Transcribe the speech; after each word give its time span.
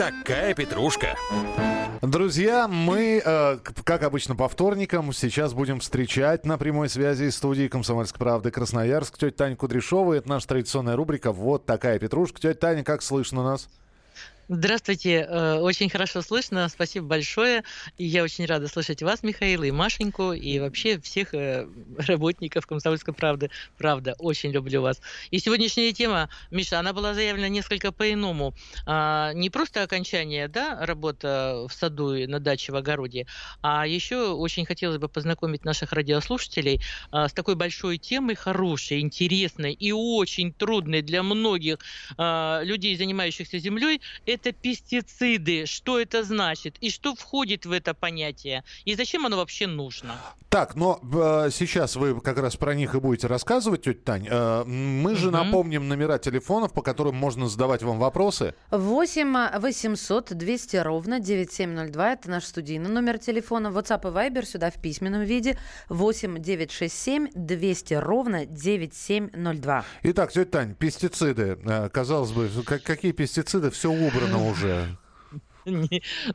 такая 0.00 0.54
петрушка. 0.54 1.14
Друзья, 2.00 2.68
мы, 2.68 3.20
э, 3.22 3.58
как 3.84 4.02
обычно, 4.02 4.34
по 4.34 4.48
вторникам 4.48 5.12
сейчас 5.12 5.52
будем 5.52 5.80
встречать 5.80 6.46
на 6.46 6.56
прямой 6.56 6.88
связи 6.88 7.24
из 7.24 7.36
студии 7.36 7.68
«Комсомольской 7.68 8.18
правды» 8.18 8.50
Красноярск 8.50 9.18
тетя 9.18 9.36
Таня 9.36 9.56
Кудряшова. 9.56 10.14
Это 10.14 10.26
наша 10.26 10.48
традиционная 10.48 10.96
рубрика 10.96 11.32
«Вот 11.32 11.66
такая 11.66 11.98
петрушка». 11.98 12.40
Тетя 12.40 12.54
Таня, 12.54 12.82
как 12.82 13.02
слышно 13.02 13.44
нас? 13.44 13.68
Здравствуйте, 14.52 15.28
э, 15.30 15.58
очень 15.60 15.88
хорошо 15.88 16.22
слышно, 16.22 16.68
спасибо 16.68 17.06
большое. 17.06 17.62
И 17.98 18.04
я 18.04 18.24
очень 18.24 18.46
рада 18.46 18.66
слышать 18.66 19.00
вас, 19.00 19.22
Михаил, 19.22 19.62
и 19.62 19.70
Машеньку, 19.70 20.32
и 20.32 20.58
вообще 20.58 20.98
всех 20.98 21.32
э, 21.34 21.68
работников 21.96 22.66
«Комсомольской 22.66 23.14
правды». 23.14 23.52
Правда, 23.78 24.16
очень 24.18 24.50
люблю 24.50 24.82
вас. 24.82 25.00
И 25.30 25.38
сегодняшняя 25.38 25.92
тема, 25.92 26.30
Миша, 26.50 26.80
она 26.80 26.92
была 26.92 27.14
заявлена 27.14 27.48
несколько 27.48 27.92
по-иному. 27.92 28.52
А, 28.86 29.32
не 29.34 29.50
просто 29.50 29.84
окончание, 29.84 30.48
да, 30.48 30.84
работа 30.84 31.66
в 31.68 31.72
саду 31.72 32.16
и 32.16 32.26
на 32.26 32.40
даче, 32.40 32.72
в 32.72 32.74
огороде, 32.74 33.28
а 33.62 33.86
еще 33.86 34.32
очень 34.32 34.66
хотелось 34.66 34.98
бы 34.98 35.08
познакомить 35.08 35.64
наших 35.64 35.92
радиослушателей 35.92 36.82
а, 37.12 37.28
с 37.28 37.32
такой 37.32 37.54
большой 37.54 37.98
темой, 37.98 38.34
хорошей, 38.34 38.98
интересной 38.98 39.74
и 39.74 39.92
очень 39.92 40.52
трудной 40.52 41.02
для 41.02 41.22
многих 41.22 41.78
а, 42.16 42.62
людей, 42.64 42.96
занимающихся 42.96 43.60
землей– 43.60 44.00
это 44.40 44.52
пестициды, 44.52 45.66
что 45.66 46.00
это 46.00 46.24
значит 46.24 46.76
и 46.80 46.90
что 46.90 47.14
входит 47.14 47.66
в 47.66 47.72
это 47.72 47.94
понятие 47.94 48.64
и 48.84 48.94
зачем 48.94 49.26
оно 49.26 49.36
вообще 49.36 49.66
нужно. 49.66 50.16
Так, 50.48 50.74
но 50.74 50.98
э, 51.00 51.50
сейчас 51.52 51.94
вы 51.94 52.20
как 52.20 52.38
раз 52.38 52.56
про 52.56 52.74
них 52.74 52.96
и 52.96 52.98
будете 52.98 53.28
рассказывать, 53.28 53.82
тетя 53.82 54.00
Тань. 54.04 54.26
Э, 54.28 54.64
мы 54.64 55.14
же 55.14 55.28
угу. 55.28 55.36
напомним 55.36 55.86
номера 55.86 56.18
телефонов, 56.18 56.72
по 56.72 56.82
которым 56.82 57.14
можно 57.14 57.48
задавать 57.48 57.84
вам 57.84 58.00
вопросы. 58.00 58.54
8 58.72 59.60
800 59.60 60.32
200 60.34 60.76
ровно 60.78 61.20
9702. 61.20 62.12
Это 62.12 62.30
наш 62.30 62.44
студийный 62.44 62.90
номер 62.90 63.18
телефона. 63.18 63.68
WhatsApp 63.68 64.10
и 64.10 64.12
Viber 64.12 64.44
сюда 64.44 64.72
в 64.72 64.82
письменном 64.82 65.22
виде. 65.22 65.56
8 65.88 66.42
967 66.42 67.28
200 67.32 67.94
ровно 67.94 68.44
9702. 68.46 69.84
Итак, 70.02 70.32
тетя 70.32 70.50
Тань, 70.50 70.74
пестициды. 70.74 71.58
Э, 71.64 71.88
казалось 71.90 72.32
бы, 72.32 72.50
какие 72.64 73.12
пестициды? 73.12 73.70
Все 73.70 73.88
убрано 73.88 74.29
убрано 74.30 74.50
уже. 74.50 74.96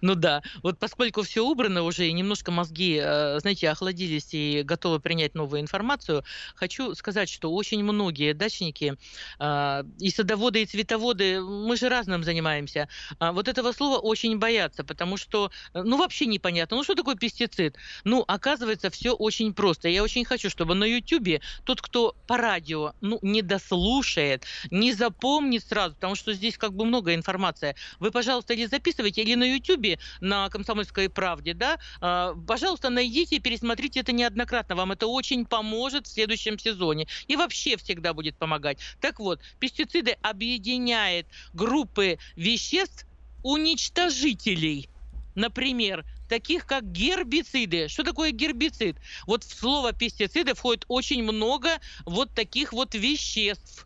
Ну 0.02 0.16
да, 0.16 0.42
вот 0.64 0.80
поскольку 0.80 1.22
все 1.24 1.46
убрано 1.46 1.84
уже 1.84 2.08
и 2.08 2.14
немножко 2.14 2.52
мозги, 2.52 3.00
э, 3.02 3.40
знаете, 3.40 3.70
охладились 3.70 4.34
и 4.34 4.62
готовы 4.64 5.00
принять 5.00 5.36
новую 5.36 5.62
информацию, 5.62 6.24
хочу 6.56 6.96
сказать, 6.96 7.30
что 7.30 7.54
очень 7.54 7.84
многие 7.84 8.34
дачники 8.34 8.96
э, 9.40 9.84
и 10.00 10.10
садоводы, 10.10 10.62
и 10.62 10.66
цветоводы, 10.66 11.42
мы 11.42 11.76
же 11.78 11.90
разным 11.90 12.24
занимаемся, 12.24 12.88
а 13.20 13.32
вот 13.32 13.48
этого 13.48 13.72
слова 13.72 14.00
очень 14.00 14.38
боятся, 14.40 14.84
потому 14.84 15.18
что, 15.18 15.52
э, 15.74 15.82
ну 15.84 15.98
вообще 15.98 16.26
непонятно, 16.26 16.78
ну 16.78 16.84
что 16.84 16.96
такое 16.96 17.16
пестицид? 17.16 17.78
Ну, 18.04 18.24
оказывается, 18.28 18.90
все 18.90 19.14
очень 19.14 19.54
просто. 19.54 19.90
Я 19.90 20.04
очень 20.04 20.26
хочу, 20.26 20.50
чтобы 20.50 20.76
на 20.76 20.86
YouTube 20.86 21.42
тот, 21.64 21.82
кто 21.82 22.16
по 22.28 22.38
радио, 22.38 22.94
ну, 23.02 23.20
не 23.22 23.42
дослушает, 23.42 24.46
не 24.72 24.94
запомнит 24.94 25.64
сразу, 25.64 25.96
потому 25.96 26.16
что 26.16 26.34
здесь 26.34 26.58
как 26.58 26.74
бы 26.74 26.86
много 26.86 27.14
информации. 27.16 27.76
Вы, 28.00 28.12
пожалуйста, 28.12 28.54
или 28.54 28.66
записывайте, 28.66 29.24
или 29.26 29.36
на 29.36 29.44
Ютубе, 29.44 30.00
на 30.22 30.50
«Комсомольской 30.50 31.10
правде», 31.10 31.54
да, 31.54 31.80
а, 32.02 32.34
пожалуйста, 32.48 32.90
найдите 32.90 33.38
и 33.38 33.40
пересмотрите 33.40 34.00
это 34.00 34.12
неоднократно. 34.12 34.76
Вам 34.76 34.92
это 34.92 35.08
очень 35.08 35.46
поможет 35.46 36.08
в 36.08 36.12
следующем 36.12 36.60
сезоне. 36.60 37.08
И 37.28 37.36
вообще 37.36 37.78
всегда 37.78 38.14
будет 38.14 38.36
помогать. 38.38 38.80
Так 39.02 39.20
вот, 39.20 39.40
пестициды 39.60 40.18
объединяют 40.22 41.28
группы 41.54 42.18
веществ 42.36 43.06
уничтожителей. 43.44 44.90
Например, 45.36 46.06
таких 46.30 46.66
как 46.66 46.92
гербициды. 46.92 47.88
Что 47.88 48.04
такое 48.04 48.32
гербицид? 48.32 48.98
Вот 49.28 49.44
в 49.44 49.54
слово 49.54 49.94
пестициды 49.94 50.54
входит 50.54 50.86
очень 50.88 51.24
много 51.24 51.70
вот 52.06 52.32
таких 52.34 52.74
вот 52.74 52.96
веществ. 52.96 53.86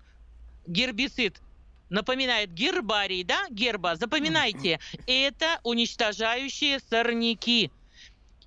Гербицид 0.67 1.41
напоминает 1.89 2.53
гербарий, 2.53 3.23
да, 3.23 3.47
герба, 3.49 3.95
запоминайте, 3.95 4.79
это 5.07 5.59
уничтожающие 5.63 6.79
сорняки. 6.79 7.71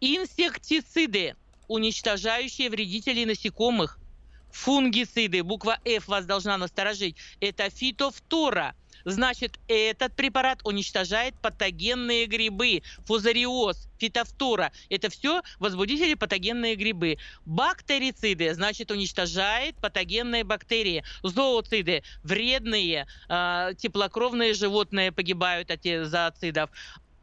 Инсектициды, 0.01 1.37
уничтожающие 1.69 2.71
вредителей 2.71 3.25
насекомых. 3.25 3.99
Фунгициды, 4.53 5.43
буква 5.43 5.79
F 5.85 6.09
вас 6.09 6.27
должна 6.27 6.57
насторожить, 6.59 7.17
это 7.41 7.71
фитофтора– 7.71 8.75
Значит, 9.05 9.59
этот 9.69 10.15
препарат 10.15 10.61
уничтожает 10.65 11.35
патогенные 11.41 12.27
грибы, 12.27 12.83
фузариоз, 13.07 13.89
фитофтора. 13.99 14.73
Это 14.91 15.11
все 15.11 15.43
возбудители 15.59 16.15
патогенные 16.15 16.77
грибы. 16.77 17.19
Бактерициды, 17.45 18.55
значит, 18.55 18.91
уничтожает 18.91 19.77
патогенные 19.77 20.45
бактерии. 20.45 21.05
Зооциды, 21.23 22.03
вредные, 22.23 23.07
э, 23.29 23.73
теплокровные 23.79 24.55
животные 24.55 25.13
погибают 25.13 25.71
от 25.71 25.83
зооцидов 25.83 26.71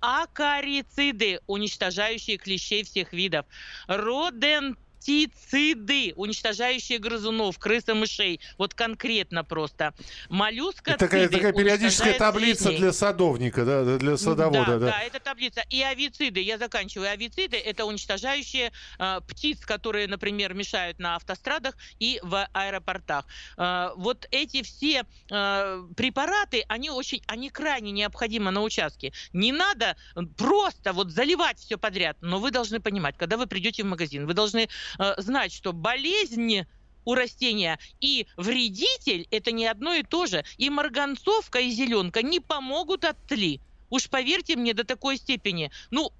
акарициды, 0.01 1.40
уничтожающие 1.47 2.38
клещей 2.38 2.84
всех 2.84 3.13
видов, 3.13 3.46
родент 3.88 4.79
пестициды, 4.99 6.13
уничтожающие 6.15 6.99
грызунов, 6.99 7.57
крыс 7.57 7.87
и 7.87 7.93
мышей. 7.93 8.39
Вот 8.57 8.73
конкретно 8.73 9.43
просто. 9.43 9.93
Моллюска 10.29 10.97
Такая, 10.97 11.29
такая 11.29 11.53
периодическая 11.53 12.17
таблица 12.17 12.65
жизней. 12.65 12.79
для 12.79 12.93
садовника, 12.93 13.65
да, 13.65 13.97
для 13.97 14.17
садовода. 14.17 14.65
Да, 14.65 14.79
да, 14.79 14.85
да, 14.87 15.01
это 15.01 15.19
таблица. 15.19 15.63
И 15.69 15.81
авициды, 15.81 16.41
я 16.41 16.57
заканчиваю. 16.57 17.11
Авициды– 17.11 17.57
это 17.65 17.85
уничтожающие 17.85 18.71
э, 18.99 19.19
птиц, 19.27 19.59
которые, 19.65 20.07
например, 20.07 20.53
мешают 20.53 20.99
на 20.99 21.16
автострадах 21.16 21.75
и 21.99 22.19
в 22.23 22.47
аэропортах. 22.53 23.25
Э, 23.57 23.89
вот 23.95 24.27
эти 24.31 24.61
все 24.63 25.05
э, 25.29 25.83
препараты, 25.95 26.66
они 26.67 26.89
очень, 26.89 27.21
они 27.27 27.49
крайне 27.49 27.91
необходимы 27.91 28.51
на 28.51 28.61
участке. 28.61 29.13
Не 29.33 29.51
надо 29.51 29.95
просто 30.37 30.93
вот 30.93 31.11
заливать 31.11 31.59
все 31.59 31.77
подряд, 31.77 32.17
но 32.21 32.39
вы 32.39 32.51
должны 32.51 32.79
понимать, 32.79 33.16
когда 33.17 33.37
вы 33.37 33.47
придете 33.47 33.83
в 33.83 33.85
магазин, 33.87 34.25
вы 34.25 34.33
должны 34.33 34.69
знать, 35.17 35.53
что 35.53 35.73
болезнь 35.73 36.65
у 37.05 37.15
растения 37.15 37.79
и 37.99 38.27
вредитель– 38.37 39.27
это 39.31 39.51
не 39.51 39.65
одно 39.65 39.93
и 39.93 40.03
то 40.03 40.25
же. 40.25 40.43
И 40.57 40.69
марганцовка, 40.69 41.59
и 41.59 41.71
зеленка 41.71 42.21
не 42.21 42.39
помогут 42.39 43.05
от 43.05 43.17
тли. 43.27 43.61
Уж 43.89 44.09
поверьте 44.09 44.55
мне 44.55 44.73
до 44.73 44.83
такой 44.83 45.17
степени. 45.17 45.71
Ну, 45.89 46.11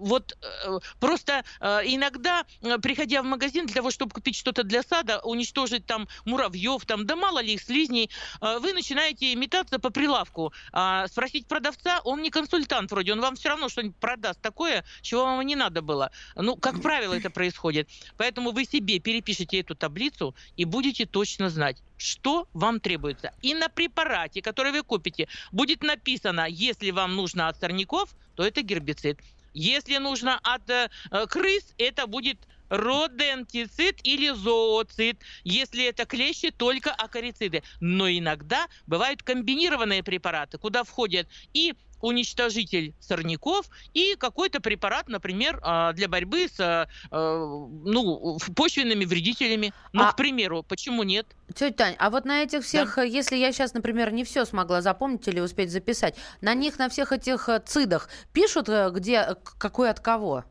вот 0.00 0.36
э, 0.42 0.78
просто 0.98 1.44
э, 1.60 1.80
иногда, 1.84 2.44
э, 2.62 2.78
приходя 2.78 3.22
в 3.22 3.26
магазин 3.26 3.66
для 3.66 3.76
того, 3.76 3.90
чтобы 3.90 4.12
купить 4.12 4.36
что-то 4.36 4.64
для 4.64 4.82
сада, 4.82 5.20
уничтожить 5.20 5.86
там 5.86 6.08
муравьев, 6.24 6.84
там, 6.86 7.06
да 7.06 7.16
мало 7.16 7.40
ли 7.40 7.54
их 7.54 7.62
слизней, 7.62 8.10
вы 8.40 8.72
начинаете 8.72 9.34
метаться 9.34 9.78
по 9.78 9.90
прилавку. 9.90 10.52
А 10.72 11.06
спросить 11.08 11.46
продавца, 11.46 12.00
он 12.04 12.22
не 12.22 12.30
консультант 12.30 12.90
вроде, 12.90 13.12
он 13.12 13.20
вам 13.20 13.36
все 13.36 13.50
равно 13.50 13.68
что-нибудь 13.68 13.96
продаст 13.96 14.40
такое, 14.40 14.84
чего 15.02 15.24
вам 15.24 15.46
не 15.46 15.56
надо 15.56 15.82
было. 15.82 16.10
Ну, 16.34 16.56
как 16.56 16.80
правило, 16.80 17.14
это 17.14 17.30
происходит. 17.30 17.88
Поэтому 18.16 18.50
вы 18.52 18.64
себе 18.64 18.98
перепишите 18.98 19.60
эту 19.60 19.74
таблицу 19.74 20.34
и 20.56 20.64
будете 20.64 21.06
точно 21.06 21.50
знать, 21.50 21.82
что 21.96 22.48
вам 22.54 22.80
требуется. 22.80 23.32
И 23.42 23.54
на 23.54 23.68
препарате, 23.68 24.40
который 24.40 24.72
вы 24.72 24.82
купите, 24.82 25.28
будет 25.52 25.82
написано, 25.82 26.46
если 26.48 26.90
вам 26.90 27.14
нужно 27.14 27.48
от 27.48 27.58
сорняков, 27.58 28.14
то 28.34 28.44
это 28.44 28.62
гербицид. 28.62 29.18
Если 29.52 29.96
нужно 29.98 30.38
от 30.42 30.68
э, 30.70 30.88
крыс, 31.28 31.72
это 31.78 32.06
будет 32.06 32.46
родентицид 32.68 33.98
или 34.04 34.30
зооцид. 34.30 35.20
Если 35.44 35.84
это 35.86 36.06
клещи, 36.06 36.50
только 36.50 36.92
акарициды. 36.92 37.62
Но 37.80 38.08
иногда 38.08 38.66
бывают 38.86 39.22
комбинированные 39.22 40.02
препараты, 40.02 40.58
куда 40.58 40.84
входят 40.84 41.28
и 41.52 41.74
уничтожитель 42.00 42.94
сорняков 43.00 43.66
и 43.94 44.16
какой-то 44.16 44.60
препарат, 44.60 45.08
например, 45.08 45.60
а, 45.62 45.92
для 45.92 46.08
борьбы 46.08 46.48
с 46.48 46.58
а, 46.58 46.86
ну, 47.10 48.38
почвенными 48.54 49.04
вредителями. 49.04 49.72
Ну, 49.92 50.04
а... 50.04 50.12
к 50.12 50.16
примеру, 50.16 50.62
почему 50.62 51.02
нет? 51.02 51.26
Тетя 51.54 51.72
Тань, 51.72 51.96
а 51.98 52.10
вот 52.10 52.24
на 52.24 52.42
этих 52.42 52.62
всех, 52.62 52.94
да. 52.96 53.02
если 53.02 53.36
я 53.36 53.52
сейчас, 53.52 53.74
например, 53.74 54.12
не 54.12 54.24
все 54.24 54.44
смогла 54.44 54.82
запомнить 54.82 55.26
или 55.28 55.40
успеть 55.40 55.70
записать, 55.70 56.14
на 56.40 56.54
них, 56.54 56.78
на 56.78 56.88
всех 56.88 57.12
этих 57.12 57.48
э, 57.48 57.60
цидах 57.64 58.08
пишут, 58.32 58.68
э, 58.68 58.90
где, 58.90 59.36
какой 59.58 59.90
от 59.90 60.00
кого? 60.00 60.44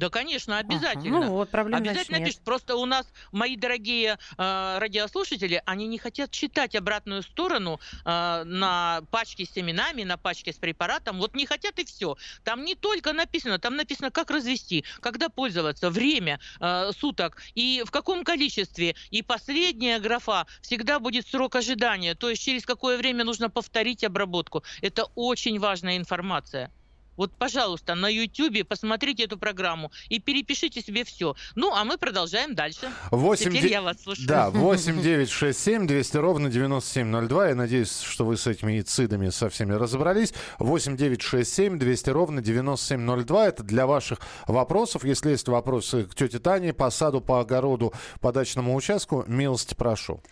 Да, 0.00 0.08
конечно, 0.08 0.56
обязательно. 0.56 1.18
Ага. 1.18 1.26
Ну 1.26 1.32
вот, 1.32 1.50
проблем 1.50 1.78
Обязательно 1.78 2.16
нет. 2.16 2.28
пишут. 2.28 2.42
Просто 2.42 2.74
у 2.76 2.86
нас 2.86 3.06
мои 3.32 3.54
дорогие 3.54 4.16
э, 4.38 4.78
радиослушатели, 4.78 5.62
они 5.66 5.86
не 5.88 5.98
хотят 5.98 6.30
читать 6.30 6.74
обратную 6.74 7.22
сторону 7.22 7.78
э, 8.06 8.42
на 8.44 9.02
пачке 9.10 9.44
с 9.44 9.50
семенами, 9.50 10.04
на 10.04 10.16
пачке 10.16 10.54
с 10.54 10.56
препаратом. 10.56 11.18
Вот 11.18 11.34
не 11.36 11.44
хотят 11.44 11.78
и 11.78 11.84
все. 11.84 12.16
Там 12.44 12.64
не 12.64 12.76
только 12.76 13.12
написано, 13.12 13.58
там 13.58 13.76
написано, 13.76 14.10
как 14.10 14.30
развести, 14.30 14.86
когда 15.00 15.28
пользоваться, 15.28 15.90
время 15.90 16.40
э, 16.60 16.92
суток 16.98 17.36
и 17.54 17.82
в 17.84 17.90
каком 17.90 18.24
количестве. 18.24 18.96
И 19.10 19.20
последняя 19.20 19.98
графа 19.98 20.46
всегда 20.62 20.98
будет 20.98 21.28
срок 21.28 21.56
ожидания, 21.56 22.14
то 22.14 22.30
есть 22.30 22.42
через 22.42 22.64
какое 22.64 22.96
время 22.96 23.24
нужно 23.24 23.50
повторить 23.50 24.02
обработку. 24.02 24.62
Это 24.80 25.04
очень 25.14 25.58
важная 25.58 25.98
информация. 25.98 26.72
Вот, 27.20 27.32
пожалуйста, 27.36 27.94
на 27.94 28.08
YouTube 28.08 28.66
посмотрите 28.66 29.24
эту 29.24 29.36
программу 29.36 29.92
и 30.08 30.18
перепишите 30.18 30.80
себе 30.80 31.04
все. 31.04 31.34
Ну, 31.54 31.74
а 31.74 31.84
мы 31.84 31.98
продолжаем 31.98 32.54
дальше. 32.54 32.90
8 33.10 33.50
Теперь 33.52 33.70
я 33.70 33.82
вас 33.82 34.02
слушаю. 34.02 34.26
Да, 34.26 34.48
8 34.48 35.02
9 35.02 35.28
6 35.28 35.58
7 35.58 35.86
200 35.86 36.16
ровно 36.16 36.48
9702. 36.48 37.48
Я 37.48 37.54
надеюсь, 37.54 38.00
что 38.00 38.24
вы 38.24 38.38
с 38.38 38.46
этими 38.46 38.72
яцидами 38.72 39.28
со 39.28 39.50
всеми 39.50 39.74
разобрались. 39.74 40.32
8 40.60 40.96
9 40.96 41.20
6 41.20 41.54
7 41.54 41.78
200 41.78 42.08
ровно 42.08 42.40
9702. 42.40 43.48
Это 43.48 43.62
для 43.64 43.86
ваших 43.86 44.20
вопросов. 44.46 45.04
Если 45.04 45.32
есть 45.32 45.46
вопросы 45.46 46.04
к 46.04 46.14
тете 46.14 46.38
Тане 46.38 46.72
по 46.72 46.88
саду, 46.88 47.20
по 47.20 47.40
огороду, 47.40 47.92
по 48.22 48.32
дачному 48.32 48.74
участку, 48.74 49.24
милости 49.26 49.74
прошу. 49.74 50.22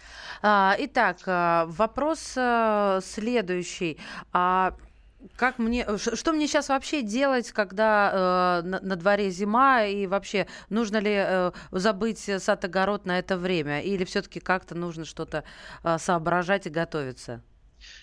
А, 0.40 0.74
итак, 0.78 1.18
а, 1.26 1.66
вопрос 1.66 2.32
а, 2.38 3.00
следующий. 3.02 3.98
Как 5.36 5.58
мне, 5.58 5.84
э, 5.86 5.98
что 5.98 6.32
мне 6.32 6.46
сейчас 6.46 6.68
вообще 6.68 7.02
делать, 7.02 7.50
когда 7.50 8.60
э, 8.62 8.66
на, 8.66 8.80
на 8.80 8.96
дворе 8.96 9.30
зима, 9.30 9.84
и 9.84 10.06
вообще 10.06 10.46
нужно 10.68 10.98
ли 10.98 11.12
э, 11.12 11.52
забыть 11.72 12.18
сад-огород 12.38 13.04
на 13.04 13.18
это 13.18 13.36
время, 13.36 13.80
или 13.82 14.04
все-таки 14.04 14.38
как-то 14.40 14.74
нужно 14.74 15.04
что-то 15.04 15.44
э, 15.82 15.98
соображать 15.98 16.66
и 16.66 16.70
готовиться? 16.70 17.42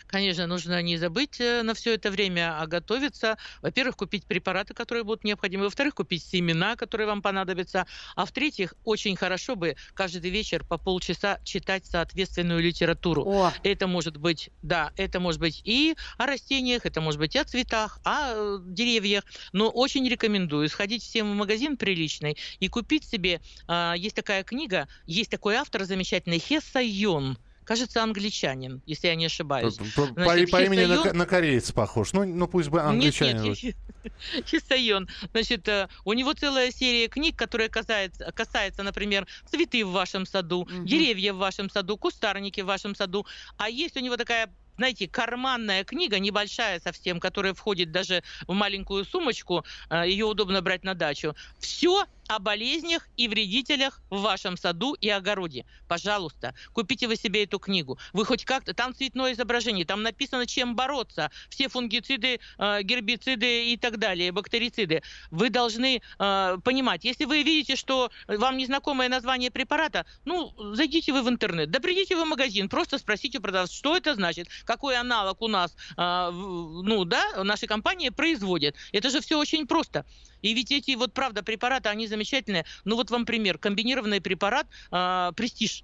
Конечно, 0.07 0.47
нужно 0.47 0.81
не 0.81 0.97
забыть 0.97 1.39
э, 1.39 1.63
на 1.63 1.73
все 1.73 1.93
это 1.93 2.11
время, 2.11 2.59
а 2.59 2.67
готовиться. 2.67 3.37
Во-первых, 3.61 3.97
купить 3.97 4.25
препараты, 4.25 4.73
которые 4.73 5.03
будут 5.03 5.23
необходимы. 5.23 5.65
Во-вторых, 5.65 5.95
купить 5.95 6.23
семена, 6.23 6.75
которые 6.75 7.07
вам 7.07 7.21
понадобятся. 7.21 7.85
А 8.15 8.25
в-третьих, 8.25 8.73
очень 8.83 9.15
хорошо 9.15 9.55
бы 9.55 9.75
каждый 9.93 10.31
вечер 10.31 10.63
по 10.63 10.77
полчаса 10.77 11.39
читать 11.43 11.85
соответственную 11.85 12.61
литературу. 12.61 13.23
О. 13.25 13.51
Это 13.63 13.87
может 13.87 14.17
быть, 14.17 14.49
да, 14.61 14.91
это 14.97 15.19
может 15.19 15.39
быть 15.39 15.61
и 15.63 15.95
о 16.17 16.25
растениях, 16.25 16.85
это 16.85 17.01
может 17.01 17.19
быть 17.19 17.35
и 17.35 17.39
о 17.39 17.43
цветах, 17.43 17.99
о 18.03 18.33
э, 18.33 18.59
деревьях. 18.65 19.23
Но 19.53 19.69
очень 19.69 20.07
рекомендую 20.07 20.69
сходить 20.69 21.03
всем 21.03 21.31
в 21.31 21.35
магазин 21.35 21.77
приличный 21.77 22.37
и 22.59 22.67
купить 22.67 23.05
себе. 23.05 23.41
Э, 23.67 23.93
есть 23.97 24.15
такая 24.15 24.43
книга, 24.43 24.87
есть 25.05 25.31
такой 25.31 25.55
автор 25.55 25.83
замечательный 25.85 26.39
Хесса 26.39 26.79
Йон 26.81 27.37
кажется, 27.65 28.01
англичанин, 28.01 28.81
если 28.85 29.07
я 29.07 29.15
не 29.15 29.25
ошибаюсь. 29.25 29.75
По, 29.95 30.07
Значит, 30.07 30.51
по 30.51 30.63
имени 30.63 30.85
на, 30.85 31.13
на 31.13 31.25
корейца 31.25 31.73
похож. 31.73 32.13
Ну, 32.13 32.23
ну 32.23 32.47
пусть 32.47 32.69
бы 32.69 32.81
англичанин. 32.81 33.43
Нет, 33.43 33.63
нет, 33.63 33.75
Хисайон. 34.45 35.09
Значит, 35.31 35.67
э, 35.67 35.89
у 36.05 36.13
него 36.13 36.33
целая 36.33 36.71
серия 36.71 37.07
книг, 37.07 37.35
которая 37.35 37.69
касается, 37.69 38.31
касается 38.31 38.83
например, 38.83 39.27
цветы 39.49 39.83
в 39.83 39.91
вашем 39.91 40.25
саду, 40.25 40.61
угу. 40.61 40.85
деревья 40.85 41.33
в 41.33 41.37
вашем 41.37 41.69
саду, 41.69 41.97
кустарники 41.97 42.61
в 42.61 42.65
вашем 42.65 42.95
саду. 42.95 43.25
А 43.57 43.69
есть 43.69 43.97
у 43.97 43.99
него 43.99 44.15
такая 44.15 44.49
знаете, 44.77 45.07
карманная 45.07 45.83
книга, 45.83 46.19
небольшая 46.19 46.79
совсем, 46.79 47.19
которая 47.19 47.53
входит 47.53 47.91
даже 47.91 48.23
в 48.47 48.53
маленькую 48.53 49.05
сумочку, 49.05 49.63
э, 49.89 50.03
ее 50.07 50.25
удобно 50.25 50.61
брать 50.61 50.83
на 50.83 50.93
дачу. 50.93 51.35
Все 51.59 52.05
о 52.27 52.39
болезнях 52.39 53.07
и 53.17 53.27
вредителях 53.27 54.01
в 54.09 54.21
вашем 54.21 54.57
саду 54.57 54.93
и 54.93 55.09
огороде. 55.09 55.65
Пожалуйста, 55.87 56.53
купите 56.73 57.07
вы 57.07 57.15
себе 57.15 57.43
эту 57.43 57.59
книгу. 57.59 57.97
Вы 58.13 58.25
хоть 58.25 58.45
как-то... 58.45 58.73
Там 58.73 58.93
цветное 58.93 59.33
изображение, 59.33 59.85
там 59.85 60.01
написано, 60.01 60.45
чем 60.45 60.75
бороться. 60.75 61.31
Все 61.49 61.69
фунгициды, 61.69 62.39
э, 62.57 62.81
гербициды 62.83 63.71
и 63.71 63.77
так 63.77 63.97
далее, 63.97 64.31
бактерициды. 64.31 65.01
Вы 65.31 65.49
должны 65.49 66.01
э, 66.19 66.57
понимать, 66.63 67.05
если 67.05 67.25
вы 67.25 67.43
видите, 67.43 67.75
что 67.75 68.11
вам 68.27 68.57
незнакомое 68.57 69.07
название 69.07 69.51
препарата, 69.51 70.05
ну, 70.25 70.53
зайдите 70.75 71.13
вы 71.13 71.21
в 71.21 71.29
интернет, 71.29 71.71
да 71.71 71.79
придите 71.79 72.15
вы 72.15 72.25
в 72.25 72.27
магазин, 72.27 72.69
просто 72.69 72.97
спросите 72.97 73.39
продавца, 73.39 73.73
что 73.73 73.95
это 73.95 74.15
значит, 74.15 74.47
какой 74.65 74.97
аналог 74.97 75.41
у 75.41 75.47
нас, 75.47 75.75
э, 75.97 76.29
ну, 76.31 77.05
да, 77.05 77.43
нашей 77.43 77.67
компании 77.67 78.09
производит. 78.09 78.75
Это 78.91 79.09
же 79.09 79.21
все 79.21 79.39
очень 79.39 79.67
просто. 79.67 80.05
И 80.45 80.53
ведь 80.53 80.71
эти 80.71 80.95
вот, 80.95 81.11
правда, 81.11 81.41
препараты, 81.41 81.89
они 81.89 82.05
замечательные. 82.07 82.65
Ну 82.83 82.95
вот 82.95 83.09
вам 83.09 83.25
пример. 83.25 83.57
Комбинированный 83.57 84.21
препарат 84.21 84.67
э, 84.91 85.31
«Престиж». 85.35 85.83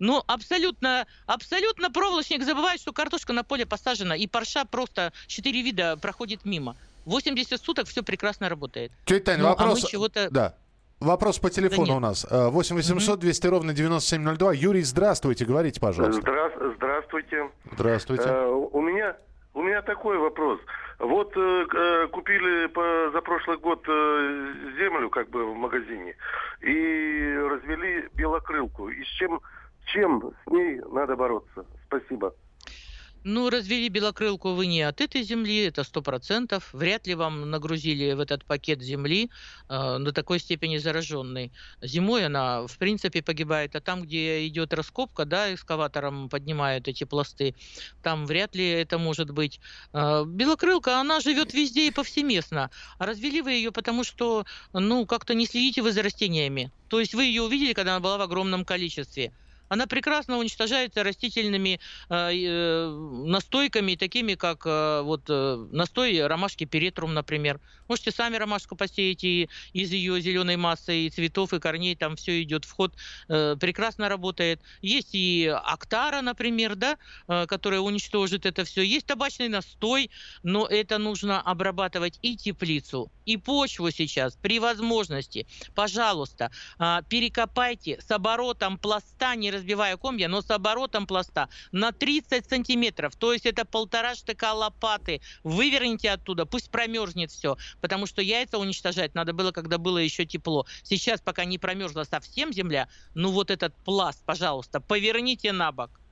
Ну, 0.00 0.20
абсолютно, 0.26 1.06
абсолютно 1.26 1.92
проволочник 1.92 2.42
забывает, 2.42 2.80
что 2.80 2.92
картошка 2.92 3.32
на 3.32 3.44
поле 3.44 3.64
посажена, 3.64 4.16
и 4.16 4.26
парша 4.26 4.64
просто 4.64 5.12
четыре 5.28 5.62
вида 5.62 5.96
проходит 5.96 6.44
мимо. 6.44 6.76
80 7.04 7.62
суток 7.62 7.86
все 7.86 8.02
прекрасно 8.02 8.48
работает. 8.48 8.90
Тетя 9.04 9.26
Таня, 9.26 9.42
ну, 9.44 9.48
вопрос... 9.50 9.84
А 9.84 9.86
чего-то... 9.86 10.28
Да. 10.30 10.56
Вопрос 10.98 11.38
по 11.38 11.48
телефону 11.50 11.86
да 11.86 11.94
у 11.94 12.00
нас. 12.00 12.26
8 12.28 12.76
800 12.76 13.20
200 13.20 13.46
ровно 13.46 13.72
9702. 13.72 14.54
Юрий, 14.54 14.82
здравствуйте, 14.82 15.44
говорите, 15.44 15.80
пожалуйста. 15.80 16.20
Здра... 16.20 16.50
Здравствуйте. 16.76 17.50
Здравствуйте. 17.72 18.24
Uh, 18.24 18.70
у 18.72 18.80
меня 18.80 19.16
меня 19.64 19.82
такой 19.82 20.18
вопрос. 20.18 20.60
Вот 20.98 21.32
э, 21.36 21.66
э, 21.72 22.06
купили 22.08 22.66
по, 22.68 23.10
за 23.12 23.20
прошлый 23.20 23.58
год 23.58 23.84
э, 23.88 24.54
землю 24.78 25.10
как 25.10 25.28
бы 25.30 25.44
в 25.44 25.54
магазине 25.54 26.14
и 26.60 27.36
развели 27.50 28.08
белокрылку. 28.14 28.88
И 28.88 29.02
с 29.02 29.08
чем, 29.08 29.40
чем 29.86 30.32
с 30.44 30.50
ней 30.50 30.80
надо 30.90 31.16
бороться? 31.16 31.66
Спасибо. 31.86 32.34
Ну, 33.26 33.48
развели 33.48 33.88
белокрылку 33.88 34.52
вы 34.52 34.66
не 34.66 34.82
от 34.82 35.00
этой 35.00 35.22
земли, 35.22 35.64
это 35.64 35.82
сто 35.82 36.02
процентов. 36.02 36.68
Вряд 36.74 37.06
ли 37.06 37.14
вам 37.14 37.50
нагрузили 37.50 38.12
в 38.12 38.20
этот 38.20 38.44
пакет 38.44 38.82
земли 38.82 39.30
э, 39.70 39.96
до 39.98 40.12
такой 40.12 40.38
степени 40.38 40.76
зараженной. 40.76 41.50
Зимой 41.80 42.26
она, 42.26 42.66
в 42.66 42.76
принципе, 42.76 43.22
погибает, 43.22 43.76
а 43.76 43.80
там, 43.80 44.02
где 44.02 44.46
идет 44.46 44.74
раскопка, 44.74 45.24
да, 45.24 45.54
экскаватором 45.54 46.28
поднимают 46.28 46.86
эти 46.86 47.04
пласты, 47.04 47.54
там 48.02 48.26
вряд 48.26 48.54
ли 48.54 48.68
это 48.68 48.98
может 48.98 49.30
быть. 49.30 49.58
Э, 49.94 50.24
белокрылка, 50.26 51.00
она 51.00 51.20
живет 51.20 51.54
везде 51.54 51.88
и 51.88 51.90
повсеместно. 51.90 52.70
А 52.98 53.06
развели 53.06 53.40
вы 53.40 53.52
ее, 53.52 53.72
потому 53.72 54.04
что, 54.04 54.44
ну, 54.74 55.06
как-то 55.06 55.32
не 55.32 55.46
следите 55.46 55.80
вы 55.80 55.92
за 55.92 56.02
растениями. 56.02 56.72
То 56.88 57.00
есть 57.00 57.14
вы 57.14 57.24
ее 57.24 57.40
увидели, 57.40 57.72
когда 57.72 57.92
она 57.92 58.00
была 58.00 58.18
в 58.18 58.20
огромном 58.20 58.66
количестве. 58.66 59.32
Она 59.68 59.86
прекрасно 59.86 60.38
уничтожается 60.38 61.02
растительными 61.02 61.80
э, 62.10 62.30
э, 62.32 62.88
настойками, 63.26 63.94
такими 63.94 64.34
как 64.34 64.62
э, 64.66 65.00
вот 65.02 65.22
э, 65.28 65.66
настой 65.72 66.26
ромашки 66.26 66.64
перетрум, 66.64 67.14
например. 67.14 67.60
Можете 67.88 68.10
сами 68.10 68.36
ромашку 68.36 68.76
посеять 68.76 69.24
и 69.24 69.48
из 69.72 69.90
ее 69.90 70.20
зеленой 70.20 70.56
массы 70.56 71.06
и 71.06 71.10
цветов 71.10 71.52
и 71.52 71.60
корней 71.60 71.96
там 71.96 72.16
все 72.16 72.42
идет 72.42 72.64
вход, 72.64 72.94
э, 73.28 73.56
прекрасно 73.58 74.08
работает. 74.08 74.60
Есть 74.82 75.10
и 75.14 75.46
актара, 75.46 76.20
например, 76.20 76.76
да, 76.76 76.98
э, 77.28 77.46
которая 77.46 77.80
уничтожит 77.80 78.46
это 78.46 78.64
все. 78.64 78.82
Есть 78.82 79.06
табачный 79.06 79.48
настой, 79.48 80.10
но 80.42 80.66
это 80.66 80.98
нужно 80.98 81.40
обрабатывать 81.40 82.18
и 82.22 82.36
теплицу, 82.36 83.10
и 83.24 83.36
почву 83.36 83.90
сейчас 83.90 84.36
при 84.36 84.58
возможности. 84.58 85.46
Пожалуйста, 85.74 86.50
э, 86.78 87.00
перекопайте 87.08 88.00
с 88.00 88.10
оборотом 88.10 88.78
пласта 88.78 89.34
не 89.34 89.50
разбивая 89.54 89.96
комья, 89.96 90.28
но 90.28 90.42
с 90.42 90.50
оборотом 90.50 91.06
пласта 91.06 91.48
на 91.72 91.92
30 91.92 92.48
сантиметров. 92.48 93.16
То 93.16 93.32
есть 93.32 93.46
это 93.46 93.64
полтора 93.64 94.14
штыка 94.14 94.52
лопаты. 94.52 95.20
Выверните 95.42 96.10
оттуда, 96.10 96.46
пусть 96.46 96.70
промерзнет 96.70 97.30
все. 97.30 97.56
Потому 97.80 98.06
что 98.06 98.22
яйца 98.22 98.58
уничтожать 98.58 99.14
надо 99.14 99.32
было, 99.32 99.52
когда 99.52 99.78
было 99.78 99.98
еще 99.98 100.26
тепло. 100.26 100.66
Сейчас, 100.82 101.20
пока 101.20 101.44
не 101.44 101.58
промерзла 101.58 102.04
совсем 102.04 102.52
земля, 102.52 102.88
ну 103.14 103.30
вот 103.30 103.50
этот 103.50 103.74
пласт, 103.84 104.22
пожалуйста, 104.24 104.80
поверните 104.80 105.52
на 105.52 105.72
бок. 105.72 106.03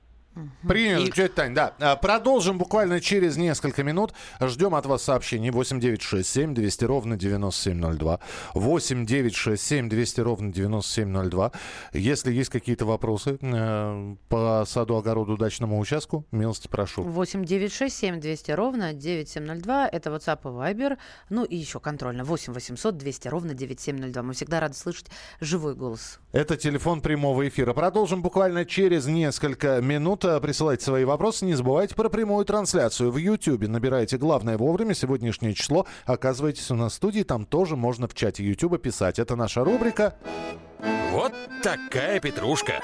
Принято, 0.67 1.01
и... 1.01 1.11
тетя 1.11 1.27
Тань, 1.27 1.53
да. 1.53 1.73
А, 1.79 1.95
продолжим 1.95 2.57
буквально 2.57 2.99
через 2.99 3.37
несколько 3.37 3.83
минут. 3.83 4.13
Ждем 4.41 4.73
от 4.75 4.85
вас 4.85 5.03
сообщений 5.03 5.51
8967 5.51 6.53
200 6.53 6.85
ровно 6.85 7.17
9702. 7.17 8.19
8967 8.53 9.89
200 9.89 10.21
ровно 10.21 10.51
9702. 10.51 11.51
Если 11.93 12.31
есть 12.31 12.49
какие-то 12.49 12.85
вопросы 12.85 13.37
э, 13.41 14.15
по 14.29 14.63
саду, 14.65 14.95
огороду, 14.95 15.37
дачному 15.37 15.79
участку, 15.79 16.25
милости 16.31 16.67
прошу. 16.67 17.03
8967 17.03 18.19
200 18.19 18.51
ровно 18.51 18.93
9702. 18.93 19.87
Это 19.89 20.09
WhatsApp 20.09 20.39
и 20.43 20.47
Viber. 20.47 20.97
Ну 21.29 21.43
и 21.43 21.55
еще 21.55 21.79
контрольно. 21.79 22.23
8 22.23 22.53
800 22.53 22.97
200 22.97 23.27
ровно 23.27 23.53
9702. 23.53 24.23
Мы 24.23 24.33
всегда 24.33 24.59
рады 24.59 24.73
слышать 24.73 25.07
живой 25.39 25.75
голос. 25.75 26.19
Это 26.31 26.57
телефон 26.57 27.01
прямого 27.01 27.47
эфира. 27.47 27.73
Продолжим 27.73 28.21
буквально 28.21 28.65
через 28.65 29.05
несколько 29.05 29.81
минут. 29.81 30.22
Присылайте 30.23 30.85
свои 30.85 31.03
вопросы. 31.03 31.45
Не 31.45 31.53
забывайте 31.53 31.95
про 31.95 32.09
прямую 32.09 32.45
трансляцию 32.45 33.11
в 33.11 33.17
YouTube. 33.17 33.67
Набирайте 33.67 34.17
«Главное 34.17 34.57
вовремя». 34.57 34.93
Сегодняшнее 34.93 35.53
число. 35.53 35.85
Оказывайтесь 36.05 36.71
у 36.71 36.75
нас 36.75 36.93
в 36.93 36.95
студии. 36.95 37.23
Там 37.23 37.45
тоже 37.45 37.75
можно 37.75 38.07
в 38.07 38.13
чате 38.13 38.43
YouTube 38.43 38.81
писать. 38.81 39.19
Это 39.19 39.35
наша 39.35 39.63
рубрика. 39.63 40.15
Вот 41.11 41.33
такая 41.61 42.19
петрушка. 42.19 42.81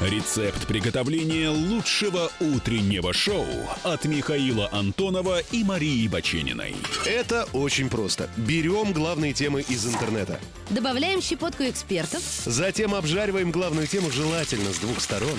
Рецепт 0.00 0.66
приготовления 0.66 1.50
лучшего 1.50 2.30
утреннего 2.40 3.12
шоу 3.12 3.44
от 3.82 4.06
Михаила 4.06 4.68
Антонова 4.72 5.40
и 5.52 5.62
Марии 5.62 6.08
Бачениной. 6.08 6.74
Это 7.04 7.46
очень 7.52 7.90
просто. 7.90 8.30
Берем 8.38 8.94
главные 8.94 9.34
темы 9.34 9.60
из 9.60 9.86
интернета. 9.86 10.40
Добавляем 10.70 11.20
щепотку 11.20 11.64
экспертов. 11.64 12.22
Затем 12.46 12.94
обжариваем 12.94 13.50
главную 13.50 13.86
тему 13.86 14.10
желательно 14.10 14.72
с 14.72 14.78
двух 14.78 15.00
сторон. 15.00 15.38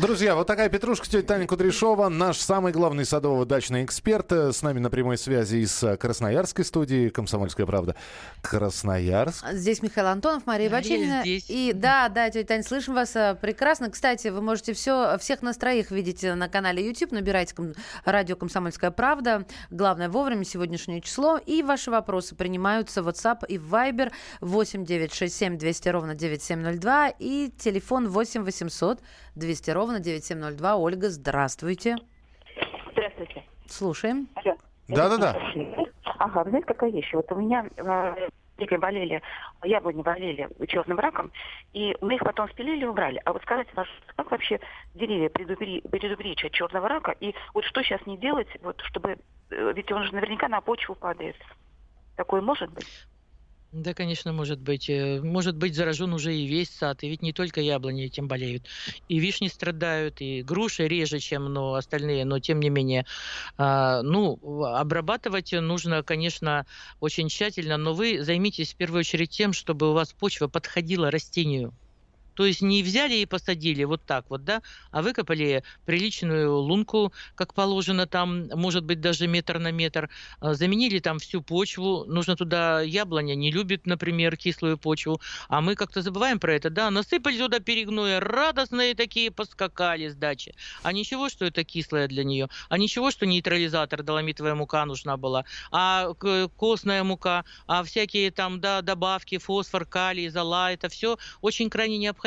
Друзья, 0.00 0.34
вот 0.34 0.46
такая 0.46 0.68
петрушка, 0.68 1.06
тетя 1.06 1.26
Таня 1.26 1.46
Кудряшова, 1.46 2.10
наш 2.10 2.36
самый 2.36 2.70
главный 2.70 3.04
садово-дачный 3.04 3.82
эксперт. 3.82 4.30
э, 4.30 4.52
С 4.52 4.60
нами 4.60 4.78
на 4.78 4.90
прямой 4.90 5.16
связи 5.16 5.56
из 5.56 5.82
э, 5.82 5.96
Красноярской 5.96 6.66
студии 6.66 7.08
«Комсомольская 7.08 7.64
правда». 7.64 7.96
Красноярск. 8.42 9.46
Здесь 9.52 9.80
Михаил 9.80 10.08
Антонов, 10.08 10.44
Мария 10.44 10.68
здесь. 10.82 11.46
И 11.48 11.72
да, 11.74 12.10
да, 12.10 12.28
тетя 12.28 12.46
Тань, 12.46 12.62
слышим 12.62 12.92
вас 12.92 13.16
э, 13.16 13.38
прекрасно. 13.40 13.88
Кстати, 13.90 14.28
вы 14.28 14.42
можете 14.42 14.74
все, 14.74 15.16
всех 15.18 15.40
нас 15.40 15.56
троих 15.56 15.90
видеть 15.90 16.22
на 16.24 16.50
канале 16.50 16.86
YouTube. 16.86 17.12
Набирайте 17.12 17.54
радио 18.04 18.36
«Комсомольская 18.36 18.90
правда». 18.90 19.46
Главное 19.70 20.10
вовремя, 20.10 20.44
сегодняшнее 20.44 21.00
число. 21.00 21.38
И 21.38 21.62
ваши 21.62 21.90
вопросы 21.90 22.34
принимаются 22.34 23.02
в 23.02 23.08
WhatsApp 23.08 23.46
и 23.48 23.56
в 23.56 23.72
Viber 23.72 24.12
8 24.42 24.84
967 24.84 25.56
200 25.56 25.88
ровно 25.88 26.14
9702 26.14 27.14
и 27.18 27.50
телефон 27.58 28.10
8 28.10 28.42
800 28.42 29.00
200 29.36 29.70
ровно 29.70 29.85
9702. 30.00 30.76
Ольга, 30.76 31.08
здравствуйте. 31.10 31.96
Здравствуйте. 32.92 33.44
Слушаем. 33.68 34.28
Алло. 34.34 34.56
Да-да-да. 34.88 35.36
Ага, 36.18 36.44
вы 36.44 36.50
знаете, 36.50 36.66
какая 36.66 36.90
вещь? 36.90 37.12
Вот 37.12 37.30
у 37.32 37.34
меня 37.36 37.66
э, 37.76 38.28
дети 38.58 38.74
болели, 38.76 39.20
яблони 39.64 40.02
болели 40.02 40.48
черным 40.68 40.98
раком, 40.98 41.30
и 41.72 41.96
мы 42.00 42.14
их 42.14 42.22
потом 42.24 42.48
спилили 42.50 42.82
и 42.84 42.86
убрали. 42.86 43.20
А 43.24 43.32
вот 43.32 43.42
скажите, 43.42 43.70
как 44.16 44.30
вообще 44.30 44.60
деревья 44.94 45.28
предупредить 45.28 46.44
от 46.44 46.52
черного 46.52 46.88
рака? 46.88 47.12
И 47.20 47.34
вот 47.54 47.64
что 47.64 47.82
сейчас 47.82 48.04
не 48.06 48.16
делать, 48.16 48.48
вот 48.62 48.80
чтобы... 48.82 49.18
э, 49.50 49.72
Ведь 49.74 49.90
он 49.92 50.04
же 50.04 50.14
наверняка 50.14 50.48
на 50.48 50.60
почву 50.60 50.94
падает. 50.94 51.36
Такое 52.16 52.40
может 52.40 52.70
быть? 52.72 52.86
Да, 53.78 53.92
конечно, 53.92 54.32
может 54.32 54.58
быть. 54.62 54.88
Э, 54.88 55.20
Может 55.20 55.56
быть 55.58 55.74
заражен 55.74 56.12
уже 56.14 56.34
и 56.34 56.46
весь 56.46 56.70
сад. 56.70 57.02
И 57.02 57.08
ведь 57.10 57.20
не 57.20 57.32
только 57.34 57.60
яблони 57.60 58.04
этим 58.06 58.26
болеют. 58.26 58.66
И 59.06 59.18
вишни 59.18 59.48
страдают, 59.48 60.20
и 60.22 60.42
груши 60.42 60.88
реже, 60.88 61.18
чем 61.18 61.52
ну, 61.52 61.74
остальные, 61.74 62.24
но 62.24 62.40
тем 62.40 62.58
не 62.60 62.70
менее. 62.70 63.04
а, 63.58 64.02
ну, 64.02 64.38
обрабатывать 64.64 65.52
нужно, 65.54 66.02
конечно, 66.04 66.66
очень 67.00 67.28
тщательно, 67.30 67.78
но 67.78 67.94
вы 67.94 68.22
займитесь 68.24 68.74
в 68.74 68.76
первую 68.78 69.00
очередь 69.00 69.30
тем, 69.30 69.54
чтобы 69.54 69.90
у 69.90 69.94
вас 69.94 70.12
почва 70.14 70.48
подходила 70.48 71.10
растению. 71.10 71.74
То 72.36 72.44
есть 72.44 72.60
не 72.60 72.82
взяли 72.82 73.14
и 73.14 73.26
посадили 73.26 73.84
вот 73.84 74.02
так 74.04 74.26
вот, 74.28 74.44
да, 74.44 74.62
а 74.90 75.02
выкопали 75.02 75.64
приличную 75.86 76.54
лунку, 76.54 77.12
как 77.34 77.54
положено 77.54 78.06
там, 78.06 78.48
может 78.48 78.84
быть, 78.84 79.00
даже 79.00 79.26
метр 79.26 79.58
на 79.58 79.72
метр, 79.72 80.10
а, 80.40 80.52
заменили 80.52 80.98
там 80.98 81.18
всю 81.18 81.40
почву, 81.42 82.04
нужно 82.06 82.36
туда 82.36 82.82
яблоня, 82.82 83.34
не 83.34 83.50
любит, 83.50 83.86
например, 83.86 84.36
кислую 84.36 84.76
почву, 84.76 85.20
а 85.48 85.62
мы 85.62 85.74
как-то 85.74 86.02
забываем 86.02 86.38
про 86.38 86.54
это, 86.54 86.68
да, 86.68 86.90
насыпали 86.90 87.38
туда 87.38 87.58
перегноя, 87.58 88.20
радостные 88.20 88.94
такие 88.94 89.30
поскакали 89.30 90.08
с 90.08 90.14
дачи, 90.14 90.54
а 90.82 90.92
ничего, 90.92 91.30
что 91.30 91.46
это 91.46 91.64
кислое 91.64 92.06
для 92.06 92.22
нее, 92.22 92.48
а 92.68 92.76
ничего, 92.76 93.10
что 93.10 93.24
нейтрализатор, 93.24 94.02
доломитовая 94.02 94.54
мука 94.54 94.84
нужна 94.84 95.16
была, 95.16 95.46
а 95.72 96.12
костная 96.56 97.02
мука, 97.02 97.46
а 97.66 97.82
всякие 97.82 98.30
там, 98.30 98.60
да, 98.60 98.82
добавки, 98.82 99.38
фосфор, 99.38 99.86
калий, 99.86 100.28
зола, 100.28 100.70
это 100.72 100.90
все 100.90 101.16
очень 101.40 101.70
крайне 101.70 101.96
необходимо. 101.96 102.25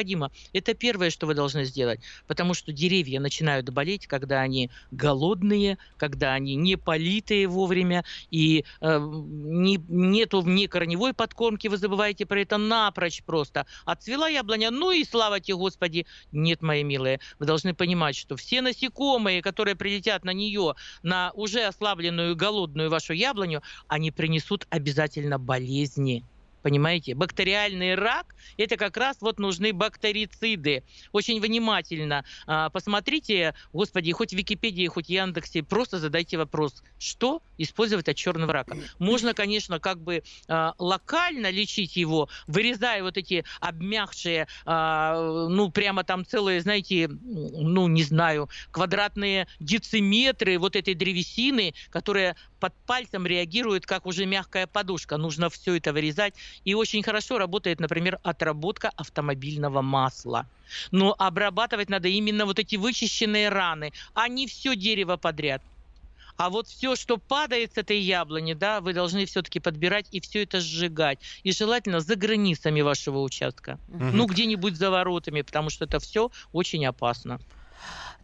Это 0.53 0.73
первое, 0.73 1.09
что 1.09 1.27
вы 1.27 1.33
должны 1.33 1.65
сделать, 1.65 1.99
потому 2.27 2.53
что 2.53 2.71
деревья 2.71 3.19
начинают 3.19 3.69
болеть, 3.69 4.07
когда 4.07 4.41
они 4.41 4.69
голодные, 4.91 5.77
когда 5.97 6.33
они 6.33 6.55
не 6.55 6.75
политые 6.75 7.47
вовремя, 7.47 8.03
и 8.31 8.65
э, 8.81 8.99
не, 8.99 9.77
нету 9.87 10.41
вне 10.41 10.67
корневой 10.67 11.13
подкормки, 11.13 11.67
вы 11.67 11.77
забываете 11.77 12.25
про 12.25 12.41
это 12.41 12.57
напрочь 12.57 13.23
просто. 13.23 13.65
Отцвела 13.85 14.27
яблоня, 14.27 14.71
ну 14.71 14.91
и 14.91 15.03
слава 15.03 15.39
тебе, 15.39 15.55
Господи, 15.55 16.05
нет, 16.31 16.61
мои 16.61 16.83
милые. 16.83 17.19
Вы 17.39 17.45
должны 17.45 17.73
понимать, 17.73 18.15
что 18.15 18.35
все 18.35 18.61
насекомые, 18.61 19.41
которые 19.41 19.75
прилетят 19.75 20.23
на 20.23 20.31
нее, 20.31 20.75
на 21.03 21.31
уже 21.33 21.63
ослабленную 21.63 22.35
голодную 22.35 22.89
вашу 22.89 23.13
яблоню, 23.13 23.61
они 23.87 24.11
принесут 24.11 24.67
обязательно 24.69 25.39
болезни. 25.39 26.23
Понимаете? 26.61 27.15
Бактериальный 27.15 27.95
рак– 27.95 28.35
это 28.57 28.77
как 28.77 28.97
раз 28.97 29.17
вот 29.21 29.39
нужны 29.39 29.73
бактерициды. 29.73 30.83
Очень 31.11 31.39
внимательно 31.41 32.25
а, 32.47 32.69
посмотрите, 32.69 33.53
господи, 33.73 34.11
хоть 34.11 34.31
в 34.31 34.37
Википедии, 34.37 34.87
хоть 34.87 35.07
в 35.07 35.09
Яндексе, 35.09 35.63
просто 35.63 35.99
задайте 35.99 36.37
вопрос, 36.37 36.83
что 36.97 37.41
использовать 37.57 38.07
от 38.09 38.15
черного 38.15 38.53
рака. 38.53 38.77
Можно, 38.99 39.33
конечно, 39.33 39.79
как 39.79 40.01
бы 40.01 40.23
а, 40.47 40.73
локально 40.77 41.49
лечить 41.49 41.95
его, 41.95 42.29
вырезая 42.47 43.03
вот 43.03 43.17
эти 43.17 43.45
обмякшие, 43.59 44.47
а, 44.65 45.47
ну, 45.49 45.69
прямо 45.71 46.03
там 46.03 46.25
целые, 46.25 46.61
знаете, 46.61 47.07
ну, 47.07 47.87
не 47.87 48.03
знаю, 48.03 48.49
квадратные 48.71 49.47
дециметры 49.59 50.57
вот 50.57 50.75
этой 50.75 50.93
древесины, 50.93 51.73
которая 51.89 52.35
под 52.59 52.73
пальцем 52.85 53.25
реагирует 53.25 53.85
как 53.85 54.05
уже 54.05 54.25
мягкая 54.25 54.67
подушка. 54.67 55.17
Нужно 55.17 55.49
все 55.49 55.75
это 55.75 55.93
вырезать. 55.93 56.33
И 56.63 56.73
очень 56.73 57.03
хорошо 57.03 57.37
работает, 57.37 57.79
например, 57.79 58.19
отработка 58.23 58.91
автомобильного 58.95 59.81
масла. 59.81 60.49
Но 60.91 61.15
обрабатывать 61.17 61.89
надо 61.89 62.07
именно 62.07 62.45
вот 62.45 62.59
эти 62.59 62.75
вычищенные 62.75 63.49
раны, 63.49 63.91
а 64.13 64.27
не 64.27 64.47
все 64.47 64.75
дерево 64.75 65.17
подряд. 65.17 65.61
А 66.37 66.49
вот 66.49 66.67
все, 66.67 66.95
что 66.95 67.17
падает 67.17 67.73
с 67.73 67.77
этой 67.77 67.99
яблони, 67.99 68.53
да, 68.53 68.81
вы 68.81 68.93
должны 68.93 69.25
все-таки 69.25 69.59
подбирать 69.59 70.07
и 70.11 70.21
все 70.21 70.43
это 70.43 70.61
сжигать. 70.61 71.19
И 71.43 71.51
желательно 71.51 71.99
за 71.99 72.15
границами 72.15 72.81
вашего 72.81 73.19
участка. 73.19 73.79
Мгм. 73.87 74.11
Ну, 74.13 74.25
где-нибудь 74.25 74.75
за 74.75 74.89
воротами, 74.89 75.41
потому 75.41 75.69
что 75.69 75.85
это 75.85 75.99
все 75.99 76.29
очень 76.51 76.85
опасно. 76.85 77.39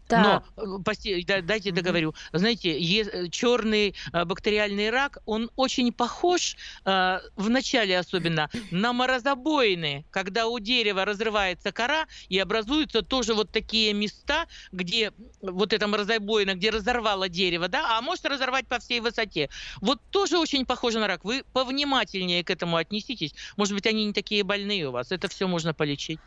Так. 0.07 0.43
Но, 0.57 0.81
э, 0.83 1.23
да- 1.25 1.41
дайте 1.41 1.71
договорю. 1.71 2.13
Знаете, 2.31 3.29
черный 3.29 3.95
бактериальный 4.13 4.89
рак, 4.91 5.17
он 5.25 5.49
очень 5.55 5.91
похож, 5.91 6.55
э, 6.85 7.19
в 7.35 7.49
начале 7.49 7.97
особенно, 7.97 8.49
на 8.71 8.93
морозобоины, 8.93 10.05
когда 10.11 10.47
у 10.47 10.59
дерева 10.59 11.05
разрывается 11.05 11.71
кора 11.71 12.05
и 12.29 12.37
образуются 12.37 13.01
тоже 13.01 13.33
вот 13.33 13.51
такие 13.51 13.93
места, 13.93 14.45
где 14.71 15.11
вот 15.41 15.73
это 15.73 15.87
морозобоина, 15.87 16.53
где 16.55 16.69
разорвало 16.69 17.27
дерево, 17.29 17.67
да, 17.67 17.97
а 17.97 18.01
может 18.01 18.25
разорвать 18.25 18.67
по 18.67 18.77
всей 18.79 18.99
высоте. 18.99 19.49
Вот 19.81 19.99
тоже 20.11 20.37
очень 20.37 20.65
похоже 20.65 20.99
на 20.99 21.07
рак. 21.07 21.25
Вы 21.25 21.43
повнимательнее 21.53 22.43
к 22.43 22.49
этому 22.51 22.77
отнеситесь. 22.77 23.33
Может 23.57 23.73
быть, 23.73 23.87
они 23.87 24.05
не 24.05 24.13
такие 24.13 24.43
больные 24.43 24.87
у 24.87 24.91
вас. 24.91 25.11
Это 25.11 25.27
все 25.27 25.47
можно 25.47 25.73
полечить. 25.73 26.19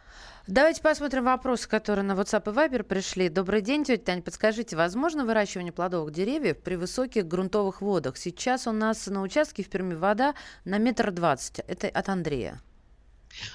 Давайте 0.47 0.81
посмотрим 0.81 1.25
вопросы, 1.25 1.69
которые 1.69 2.05
на 2.05 2.13
WhatsApp 2.13 2.51
и 2.51 2.55
Viber 2.55 2.83
пришли. 2.83 3.29
Добрый 3.29 3.61
день, 3.61 3.68
тетя 3.69 3.97
Таня. 3.99 4.23
Подскажите, 4.23 4.77
возможно 4.77 5.25
выращивание 5.25 5.73
плодовых 5.73 6.13
деревьев 6.13 6.59
при 6.59 6.77
высоких 6.77 7.27
грунтовых 7.27 7.83
водах? 7.83 8.17
Сейчас 8.17 8.67
у 8.67 8.73
нас 8.73 9.07
на 9.07 9.23
участке 9.23 9.63
в 9.63 9.69
Перми 9.69 9.95
вода 9.95 10.35
на 10.65 10.79
метр 10.79 11.11
двадцать. 11.11 11.59
Это 11.61 11.89
от 11.89 12.09
Андрея. 12.09 12.63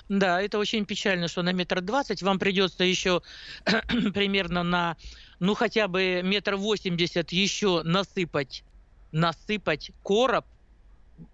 Да, 0.09 0.41
это 0.41 0.59
очень 0.59 0.85
печально, 0.85 1.27
что 1.27 1.41
на 1.41 1.51
метр 1.51 1.81
двадцать 1.81 2.21
вам 2.21 2.37
придется 2.37 2.83
еще 2.83 3.23
примерно 4.13 4.61
на, 4.63 4.97
ну 5.39 5.55
хотя 5.55 5.87
бы 5.87 6.21
метр 6.23 6.55
восемьдесят 6.55 7.31
еще 7.31 7.81
насыпать, 7.83 8.63
насыпать 9.11 9.91
короб 10.03 10.45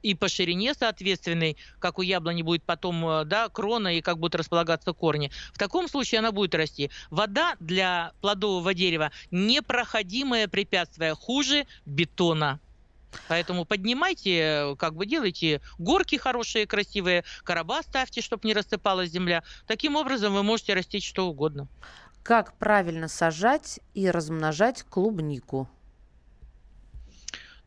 и 0.01 0.13
по 0.13 0.27
ширине 0.27 0.73
соответственной, 0.73 1.57
как 1.79 1.99
у 1.99 2.01
яблони 2.01 2.41
будет 2.41 2.63
потом, 2.63 3.07
э, 3.07 3.25
да, 3.25 3.49
крона 3.49 3.97
и 3.97 4.01
как 4.01 4.17
будут 4.17 4.35
располагаться 4.35 4.93
корни. 4.93 5.31
В 5.53 5.57
таком 5.57 5.87
случае 5.87 6.19
она 6.19 6.31
будет 6.31 6.55
расти. 6.55 6.89
Вода 7.09 7.55
для 7.59 8.13
плодового 8.21 8.73
дерева 8.73 9.11
непроходимое 9.31 10.47
препятствие, 10.47 11.15
хуже 11.15 11.65
бетона. 11.85 12.59
Поэтому 13.27 13.65
поднимайте, 13.65 14.75
как 14.77 14.95
бы 14.95 15.05
делайте 15.05 15.61
горки 15.79 16.17
хорошие, 16.17 16.67
красивые, 16.67 17.23
короба 17.43 17.81
ставьте, 17.81 18.21
чтобы 18.21 18.47
не 18.47 18.53
рассыпалась 18.53 19.09
земля. 19.09 19.43
Таким 19.65 19.95
образом 19.95 20.33
вы 20.33 20.43
можете 20.43 20.75
растить 20.75 21.03
что 21.03 21.27
угодно. 21.27 21.67
Как 22.21 22.57
правильно 22.57 23.07
сажать 23.07 23.79
и 23.95 24.09
размножать 24.11 24.83
клубнику? 24.83 25.67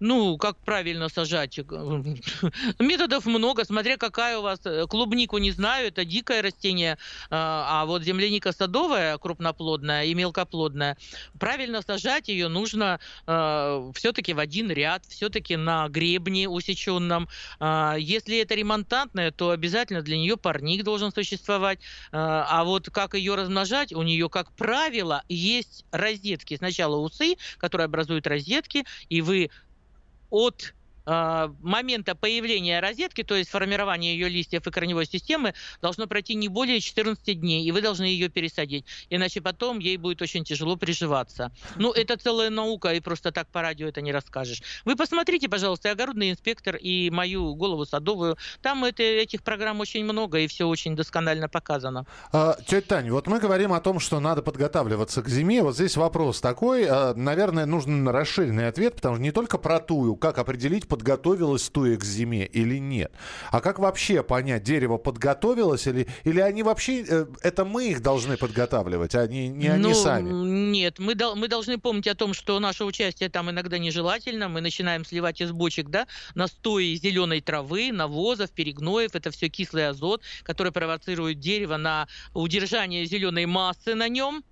Ну, 0.04 0.36
как 0.36 0.58
правильно 0.58 1.08
сажать? 1.08 1.56
Методов 2.80 3.24
много, 3.24 3.64
смотря 3.64 3.96
какая 3.96 4.36
у 4.36 4.42
вас. 4.42 4.58
Э, 4.64 4.86
клубнику 4.88 5.38
не 5.38 5.52
знаю, 5.52 5.86
это 5.86 6.04
дикое 6.04 6.42
растение. 6.42 6.98
А, 7.30 7.82
а 7.82 7.86
вот 7.86 8.02
земляника 8.02 8.50
садовая, 8.50 9.16
крупноплодная 9.18 10.06
и 10.06 10.14
мелкоплодная, 10.14 10.96
правильно 11.38 11.82
сажать 11.82 12.26
ее 12.26 12.48
нужно 12.48 12.98
э, 13.28 13.92
все-таки 13.94 14.34
в 14.34 14.40
один 14.40 14.72
ряд, 14.72 15.04
все-таки 15.06 15.54
на 15.54 15.88
гребне 15.88 16.48
усеченном. 16.48 17.28
Э, 17.60 17.94
если 17.96 18.38
это 18.38 18.56
ремонтантная, 18.56 19.30
то 19.30 19.50
обязательно 19.50 20.02
для 20.02 20.16
нее 20.16 20.36
парник 20.36 20.82
должен 20.82 21.12
существовать. 21.12 21.78
Э, 22.10 22.16
а 22.16 22.64
вот 22.64 22.90
как 22.90 23.14
ее 23.14 23.36
размножать, 23.36 23.92
у 23.92 24.02
нее, 24.02 24.28
как 24.28 24.50
правило, 24.56 25.22
есть 25.28 25.84
розетки. 25.92 26.56
Сначала 26.56 26.96
усы, 26.96 27.36
которые 27.58 27.84
образуют 27.84 28.26
розетки, 28.26 28.84
и 29.08 29.22
вы 29.22 29.48
от 30.32 30.58
а, 30.64 30.81
момента 31.06 32.14
появления 32.14 32.80
розетки, 32.80 33.22
то 33.22 33.34
есть 33.34 33.50
формирования 33.50 34.14
ее 34.14 34.28
листьев 34.28 34.66
и 34.66 34.70
корневой 34.70 35.06
системы, 35.06 35.54
должно 35.80 36.06
пройти 36.06 36.34
не 36.34 36.48
более 36.48 36.80
14 36.80 37.40
дней, 37.40 37.64
и 37.64 37.72
вы 37.72 37.80
должны 37.80 38.04
ее 38.04 38.28
пересадить. 38.28 38.84
Иначе 39.10 39.40
потом 39.40 39.78
ей 39.78 39.96
будет 39.96 40.22
очень 40.22 40.44
тяжело 40.44 40.76
приживаться. 40.76 41.52
Ну, 41.76 41.92
это 42.02 42.16
целая 42.16 42.50
наука, 42.50 42.92
и 42.94 43.00
просто 43.00 43.32
так 43.32 43.48
по 43.48 43.62
радио 43.62 43.88
это 43.88 44.00
не 44.00 44.12
расскажешь. 44.12 44.62
Вы 44.84 44.96
посмотрите, 44.96 45.48
пожалуйста, 45.48 45.90
«Огородный 45.90 46.30
инспектор» 46.30 46.76
и 46.76 47.10
мою 47.10 47.54
голову 47.54 47.84
садовую. 47.84 48.36
Там 48.60 48.84
это, 48.84 49.02
этих 49.02 49.42
программ 49.42 49.80
очень 49.80 50.04
много, 50.04 50.38
и 50.38 50.46
все 50.46 50.66
очень 50.66 50.96
досконально 50.96 51.48
показано. 51.48 52.06
А, 52.32 52.56
тетя 52.66 52.82
Таня, 52.92 53.12
вот 53.12 53.26
мы 53.26 53.38
говорим 53.38 53.72
о 53.72 53.80
том, 53.80 54.00
что 54.00 54.20
надо 54.20 54.42
подготавливаться 54.42 55.22
к 55.22 55.28
зиме. 55.28 55.62
Вот 55.62 55.74
здесь 55.74 55.96
вопрос 55.96 56.40
такой. 56.40 56.86
А, 56.86 57.14
наверное, 57.14 57.66
нужен 57.66 58.08
расширенный 58.08 58.68
ответ, 58.68 58.96
потому 58.96 59.16
что 59.16 59.22
не 59.22 59.32
только 59.32 59.58
про 59.58 59.80
тую, 59.80 60.16
как 60.16 60.38
определить, 60.38 60.88
подготовилось 60.92 61.70
туя 61.70 61.96
к 61.96 62.04
зиме 62.04 62.44
или 62.44 62.76
нет. 62.76 63.10
А 63.50 63.62
как 63.62 63.78
вообще 63.78 64.22
понять, 64.22 64.62
дерево 64.62 64.98
подготовилось 64.98 65.86
или, 65.86 66.06
или 66.24 66.38
они 66.38 66.62
вообще, 66.62 67.02
э, 67.08 67.26
это 67.40 67.64
мы 67.64 67.88
их 67.88 68.02
должны 68.02 68.36
подготавливать, 68.36 69.14
а 69.14 69.26
не, 69.26 69.48
не 69.48 69.68
они 69.68 69.84
ну, 69.84 69.94
сами? 69.94 70.30
Нет, 70.30 70.98
мы, 70.98 71.14
мы 71.34 71.48
должны 71.48 71.78
помнить 71.78 72.08
о 72.08 72.14
том, 72.14 72.34
что 72.34 72.60
наше 72.60 72.84
участие 72.84 73.30
там 73.30 73.50
иногда 73.50 73.78
нежелательно. 73.78 74.50
Мы 74.50 74.60
начинаем 74.60 75.06
сливать 75.06 75.40
из 75.40 75.50
бочек 75.50 75.88
да, 75.88 76.06
настои 76.34 76.94
зеленой 76.96 77.40
травы, 77.40 77.90
навозов, 77.90 78.50
перегноев. 78.50 79.14
Это 79.14 79.30
все 79.30 79.48
кислый 79.48 79.88
азот, 79.88 80.20
который 80.42 80.72
провоцирует 80.72 81.40
дерево 81.40 81.78
на 81.78 82.06
удержание 82.34 83.06
зеленой 83.06 83.46
массы 83.46 83.94
на 83.94 84.10
нем 84.10 84.44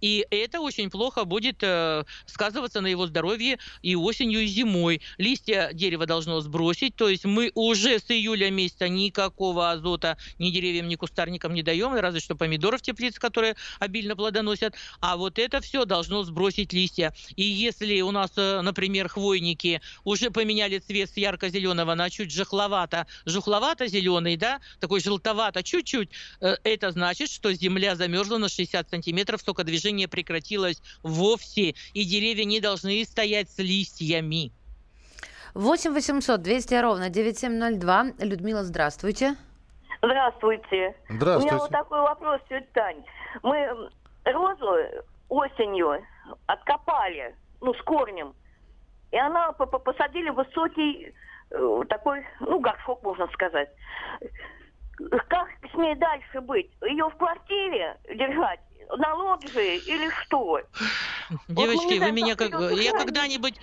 и 0.00 0.26
это 0.30 0.60
очень 0.60 0.90
плохо 0.90 1.24
будет 1.24 1.58
э, 1.62 2.04
сказываться 2.26 2.80
на 2.80 2.86
его 2.86 3.06
здоровье 3.06 3.58
и 3.82 3.96
осенью, 3.96 4.40
и 4.40 4.46
зимой. 4.46 5.00
Листья 5.18 5.70
дерева 5.72 6.06
должно 6.06 6.40
сбросить, 6.40 6.94
то 6.96 7.08
есть 7.08 7.24
мы 7.24 7.50
уже 7.54 7.98
с 7.98 8.10
июля 8.10 8.50
месяца 8.50 8.88
никакого 8.88 9.70
азота 9.70 10.16
ни 10.38 10.50
деревьям, 10.50 10.88
ни 10.88 10.94
кустарникам 10.94 11.54
не 11.54 11.62
даем, 11.62 11.94
разве 11.94 12.20
что 12.20 12.36
помидоров 12.36 12.82
теплиц, 12.82 13.18
которые 13.18 13.56
обильно 13.78 14.16
плодоносят. 14.16 14.74
А 15.00 15.16
вот 15.16 15.38
это 15.38 15.60
все 15.60 15.84
должно 15.84 16.22
сбросить 16.22 16.72
листья. 16.72 17.12
И 17.36 17.42
если 17.42 18.00
у 18.00 18.10
нас, 18.10 18.30
э, 18.36 18.60
например, 18.60 19.08
хвойники 19.08 19.80
уже 20.04 20.30
поменяли 20.30 20.78
цвет 20.78 21.10
с 21.10 21.16
ярко-зеленого 21.16 21.94
на 21.94 22.10
чуть 22.10 22.32
жухловато, 22.32 23.06
жухловато-зеленый, 23.26 24.36
да, 24.36 24.60
такой 24.80 25.00
желтовато 25.00 25.62
чуть-чуть, 25.62 26.10
э, 26.40 26.56
это 26.64 26.92
значит, 26.92 27.30
что 27.30 27.52
земля 27.52 27.96
замерзла 27.96 28.38
на 28.38 28.48
60 28.48 28.88
сантиметров, 28.90 29.40
столько 29.40 29.64
движения 29.64 29.87
движение 29.88 30.08
прекратилось 30.08 30.82
вовсе, 31.02 31.74
и 31.94 32.04
деревья 32.04 32.44
не 32.44 32.60
должны 32.60 33.04
стоять 33.04 33.48
с 33.50 33.58
листьями. 33.58 34.52
8 35.54 35.92
800 35.94 36.42
200 36.42 36.74
ровно 36.74 37.08
9702. 37.08 38.04
Людмила, 38.20 38.62
здравствуйте. 38.64 39.34
Здравствуйте. 40.02 40.94
Здравствуйте. 41.08 41.54
У 41.54 41.54
меня 41.54 41.58
вот 41.58 41.70
такой 41.70 42.00
вопрос, 42.00 42.40
тетя 42.48 42.66
Тань. 42.74 43.04
Мы 43.42 43.90
розу 44.24 44.76
осенью 45.28 46.04
откопали, 46.46 47.34
ну, 47.60 47.74
с 47.74 47.82
корнем. 47.82 48.34
И 49.10 49.16
она 49.16 49.52
посадили 49.52 50.30
высокий 50.30 51.14
э, 51.50 51.80
такой, 51.88 52.24
ну, 52.40 52.60
горшок, 52.60 53.02
можно 53.02 53.26
сказать. 53.28 53.70
Как 55.28 55.48
с 55.72 55.76
ней 55.76 55.94
дальше 55.96 56.40
быть? 56.42 56.70
Ее 56.82 57.08
в 57.08 57.16
квартире 57.16 57.96
держать 58.14 58.60
на 58.96 59.14
лоджии 59.14 59.78
или 59.78 60.10
что? 60.22 60.60
Девочки, 61.48 61.98
вот 61.98 62.06
вы 62.06 62.12
меня 62.12 62.36
как... 62.36 62.52
Я 62.72 62.92
когда-нибудь... 62.92 63.54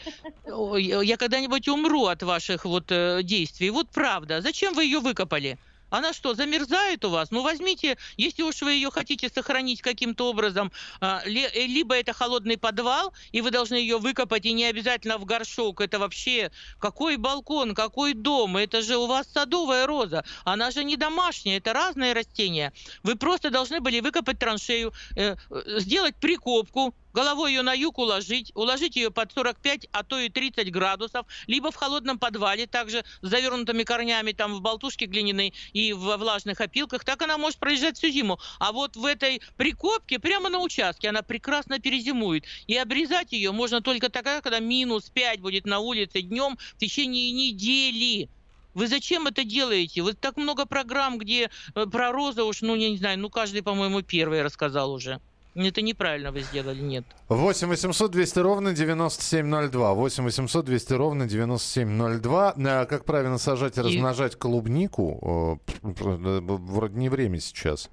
Я 0.77 1.17
когда-нибудь 1.17 1.67
умру 1.67 2.05
от 2.05 2.23
ваших 2.23 2.65
вот 2.65 2.91
э, 2.91 3.21
действий. 3.23 3.69
Вот 3.69 3.89
правда. 3.89 4.41
Зачем 4.41 4.73
вы 4.73 4.85
ее 4.85 4.99
выкопали? 4.99 5.57
Она 5.89 6.13
что, 6.13 6.33
замерзает 6.33 7.05
у 7.05 7.09
вас? 7.09 7.31
Ну, 7.31 7.41
возьмите, 7.41 7.97
если 8.17 8.43
уж 8.43 8.61
вы 8.61 8.73
ее 8.73 8.91
хотите 8.91 9.29
сохранить 9.29 9.81
каким-то 9.81 10.29
образом, 10.29 10.71
а, 10.99 11.21
э, 11.25 11.65
либо 11.65 11.95
это 11.95 12.13
холодный 12.13 12.57
подвал, 12.57 13.13
и 13.31 13.41
вы 13.41 13.51
должны 13.51 13.75
ее 13.75 13.97
выкопать, 13.97 14.45
и 14.45 14.53
не 14.53 14.65
обязательно 14.65 15.17
в 15.17 15.25
горшок. 15.25 15.81
Это 15.81 15.99
вообще 15.99 16.51
какой 16.79 17.17
балкон, 17.17 17.75
какой 17.75 18.13
дом? 18.13 18.57
Это 18.57 18.81
же 18.81 18.97
у 18.97 19.05
вас 19.07 19.27
садовая 19.31 19.87
роза. 19.87 20.23
Она 20.43 20.71
же 20.71 20.83
не 20.83 20.97
домашняя, 20.97 21.57
это 21.57 21.73
разные 21.73 22.13
растения. 22.13 22.73
Вы 23.03 23.15
просто 23.15 23.49
должны 23.49 23.79
были 23.79 23.99
выкопать 23.99 24.39
траншею, 24.39 24.93
э, 25.15 25.35
э, 25.49 25.79
сделать 25.79 26.15
прикопку, 26.15 26.93
головой 27.15 27.53
ее 27.53 27.61
на 27.61 27.73
юг 27.73 27.97
уложить, 27.97 28.51
уложить 28.55 28.97
ее 28.97 29.09
под 29.09 29.31
45, 29.31 29.87
а 29.93 30.03
то 30.03 30.19
и 30.19 30.27
30 30.27 30.69
градусов, 30.69 31.25
либо 31.47 31.71
в 31.71 31.75
холодном 31.75 32.19
подвале, 32.19 32.67
также 32.67 33.05
с 33.21 33.27
завернутыми 33.27 33.83
корнями, 33.83 34.33
там 34.33 34.53
в 34.53 34.61
болтушке 34.61 35.05
глиняной 35.05 35.53
и 35.71 35.93
в 35.93 36.17
влажных 36.17 36.59
опилках, 36.59 37.05
так 37.05 37.21
она 37.21 37.37
может 37.37 37.57
проезжать 37.57 37.97
всю 37.97 38.09
зиму. 38.09 38.37
А 38.59 38.73
вот 38.73 38.97
в 38.97 39.05
этой 39.05 39.41
прикопке, 39.55 40.19
прямо 40.19 40.49
на 40.49 40.59
участке, 40.59 41.07
она 41.07 41.21
прекрасно 41.21 41.79
перезимует. 41.79 42.43
И 42.67 42.75
обрезать 42.75 43.31
ее 43.31 43.53
можно 43.53 43.81
только 43.81 44.09
тогда, 44.09 44.41
когда 44.41 44.59
минус 44.59 45.09
5 45.09 45.39
будет 45.39 45.65
на 45.65 45.79
улице 45.79 46.21
днем 46.21 46.57
в 46.75 46.77
течение 46.77 47.31
недели. 47.31 48.29
Вы 48.73 48.87
зачем 48.87 49.25
это 49.27 49.45
делаете? 49.45 50.01
Вот 50.01 50.19
так 50.19 50.35
много 50.35 50.65
программ, 50.65 51.17
где 51.17 51.49
э, 51.75 51.85
про 51.85 52.11
розы 52.11 52.43
уж, 52.43 52.61
ну, 52.61 52.75
я 52.75 52.89
не 52.89 52.97
знаю, 52.97 53.17
ну, 53.19 53.29
каждый, 53.29 53.63
по-моему, 53.63 54.01
первый 54.01 54.41
рассказал 54.41 54.91
уже. 54.91 55.21
Это 55.55 55.81
неправильно 55.81 56.31
вы 56.33 56.41
сделали, 56.41 56.81
нет. 56.81 57.05
8 57.29 57.67
800 57.69 58.11
200 58.11 58.39
ровно 58.39 58.73
9702. 58.73 59.93
8 59.93 60.23
800 60.25 60.65
200 60.65 60.93
ровно 60.93 61.27
9702. 61.27 62.55
А 62.57 62.85
как 62.85 63.05
правильно 63.05 63.37
сажать 63.37 63.77
и 63.77 63.81
размножать 63.81 64.35
клубнику? 64.35 65.61
Вроде 65.81 66.95
не 66.95 67.07
время 67.07 67.39
сейчас. 67.39 67.89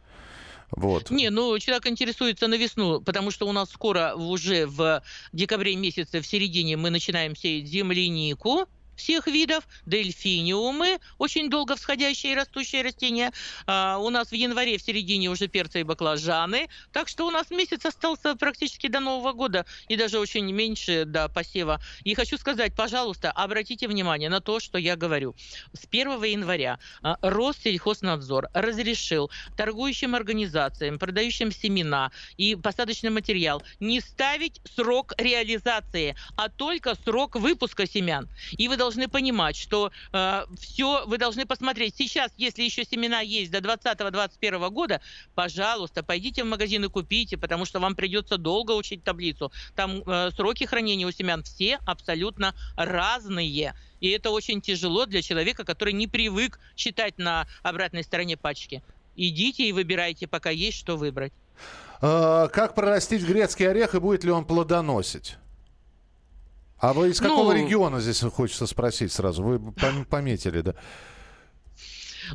Вот. 0.72 1.10
Не, 1.10 1.30
ну 1.30 1.58
человек 1.58 1.86
интересуется 1.86 2.48
на 2.48 2.54
весну, 2.54 3.00
потому 3.00 3.30
что 3.30 3.46
у 3.46 3.52
нас 3.52 3.70
скоро 3.70 4.14
уже 4.16 4.66
в 4.66 5.02
декабре 5.32 5.76
месяце, 5.76 6.20
в 6.20 6.26
середине 6.26 6.76
мы 6.76 6.90
начинаем 6.90 7.36
сеять 7.36 7.68
землянику 7.68 8.66
всех 9.02 9.26
видов, 9.26 9.66
дельфиниумы, 9.84 11.00
очень 11.18 11.50
долго 11.50 11.74
всходящие 11.74 12.32
и 12.32 12.34
растущие 12.36 12.82
растения. 12.82 13.32
А, 13.66 13.98
у 13.98 14.10
нас 14.10 14.30
в 14.30 14.34
январе, 14.34 14.78
в 14.78 14.82
середине 14.82 15.28
уже 15.28 15.48
перцы 15.48 15.80
и 15.80 15.82
баклажаны. 15.82 16.68
Так 16.92 17.08
что 17.08 17.26
у 17.26 17.30
нас 17.30 17.50
месяц 17.50 17.84
остался 17.84 18.36
практически 18.36 18.86
до 18.86 19.00
Нового 19.00 19.32
года 19.32 19.66
и 19.88 19.96
даже 19.96 20.18
очень 20.18 20.50
меньше 20.52 21.04
до 21.04 21.28
посева. 21.28 21.80
И 22.04 22.14
хочу 22.14 22.38
сказать, 22.38 22.74
пожалуйста, 22.76 23.32
обратите 23.32 23.88
внимание 23.88 24.30
на 24.30 24.40
то, 24.40 24.60
что 24.60 24.78
я 24.78 24.94
говорю. 24.96 25.34
С 25.72 25.86
1 25.90 26.22
января 26.22 26.78
а, 27.02 27.16
Россельхознадзор 27.22 28.48
разрешил 28.54 29.30
торгующим 29.56 30.14
организациям, 30.14 30.98
продающим 30.98 31.50
семена 31.50 32.12
и 32.36 32.54
посадочный 32.54 33.10
материал 33.10 33.62
не 33.80 34.00
ставить 34.00 34.60
срок 34.76 35.14
реализации, 35.18 36.14
а 36.36 36.48
только 36.48 36.94
срок 36.94 37.34
выпуска 37.34 37.86
семян. 37.86 38.28
И 38.52 38.68
вы 38.68 38.76
должны 38.76 38.91
понимать, 39.08 39.56
что 39.56 39.90
э, 40.12 40.44
все, 40.58 41.04
вы 41.06 41.18
должны 41.18 41.46
посмотреть. 41.46 41.96
Сейчас, 41.96 42.32
если 42.36 42.62
еще 42.62 42.84
семена 42.84 43.20
есть 43.20 43.50
до 43.50 43.58
2020-2021 43.58 44.70
года, 44.70 45.00
пожалуйста, 45.34 46.02
пойдите 46.02 46.44
в 46.44 46.46
магазин 46.46 46.84
и 46.84 46.88
купите, 46.88 47.36
потому 47.36 47.64
что 47.64 47.80
вам 47.80 47.94
придется 47.94 48.38
долго 48.38 48.72
учить 48.72 49.04
таблицу. 49.04 49.52
Там 49.74 50.02
э, 50.06 50.30
сроки 50.36 50.64
хранения 50.64 51.06
у 51.06 51.10
семян 51.10 51.42
все 51.42 51.78
абсолютно 51.86 52.54
разные. 52.76 53.74
И 54.00 54.10
это 54.10 54.30
очень 54.30 54.60
тяжело 54.60 55.06
для 55.06 55.22
человека, 55.22 55.64
который 55.64 55.92
не 55.92 56.06
привык 56.06 56.58
читать 56.74 57.18
на 57.18 57.46
обратной 57.62 58.02
стороне 58.02 58.36
пачки. 58.36 58.82
Идите 59.14 59.64
и 59.64 59.72
выбирайте, 59.72 60.26
пока 60.26 60.50
есть 60.50 60.78
что 60.78 60.96
выбрать. 60.96 61.32
А, 62.00 62.48
как 62.48 62.74
прорастить 62.74 63.22
грецкий 63.22 63.68
орех 63.68 63.94
и 63.94 64.00
будет 64.00 64.24
ли 64.24 64.30
он 64.30 64.44
плодоносить? 64.44 65.36
А 66.82 66.92
вы 66.92 67.10
из 67.10 67.20
какого 67.20 67.52
Ну- 67.54 67.58
региона 67.64 68.00
здесь 68.00 68.20
хочется 68.34 68.66
спросить 68.66 69.12
сразу? 69.12 69.44
Вы 69.44 69.56
пом- 69.58 70.04
пометили, 70.04 70.62
да? 70.62 70.74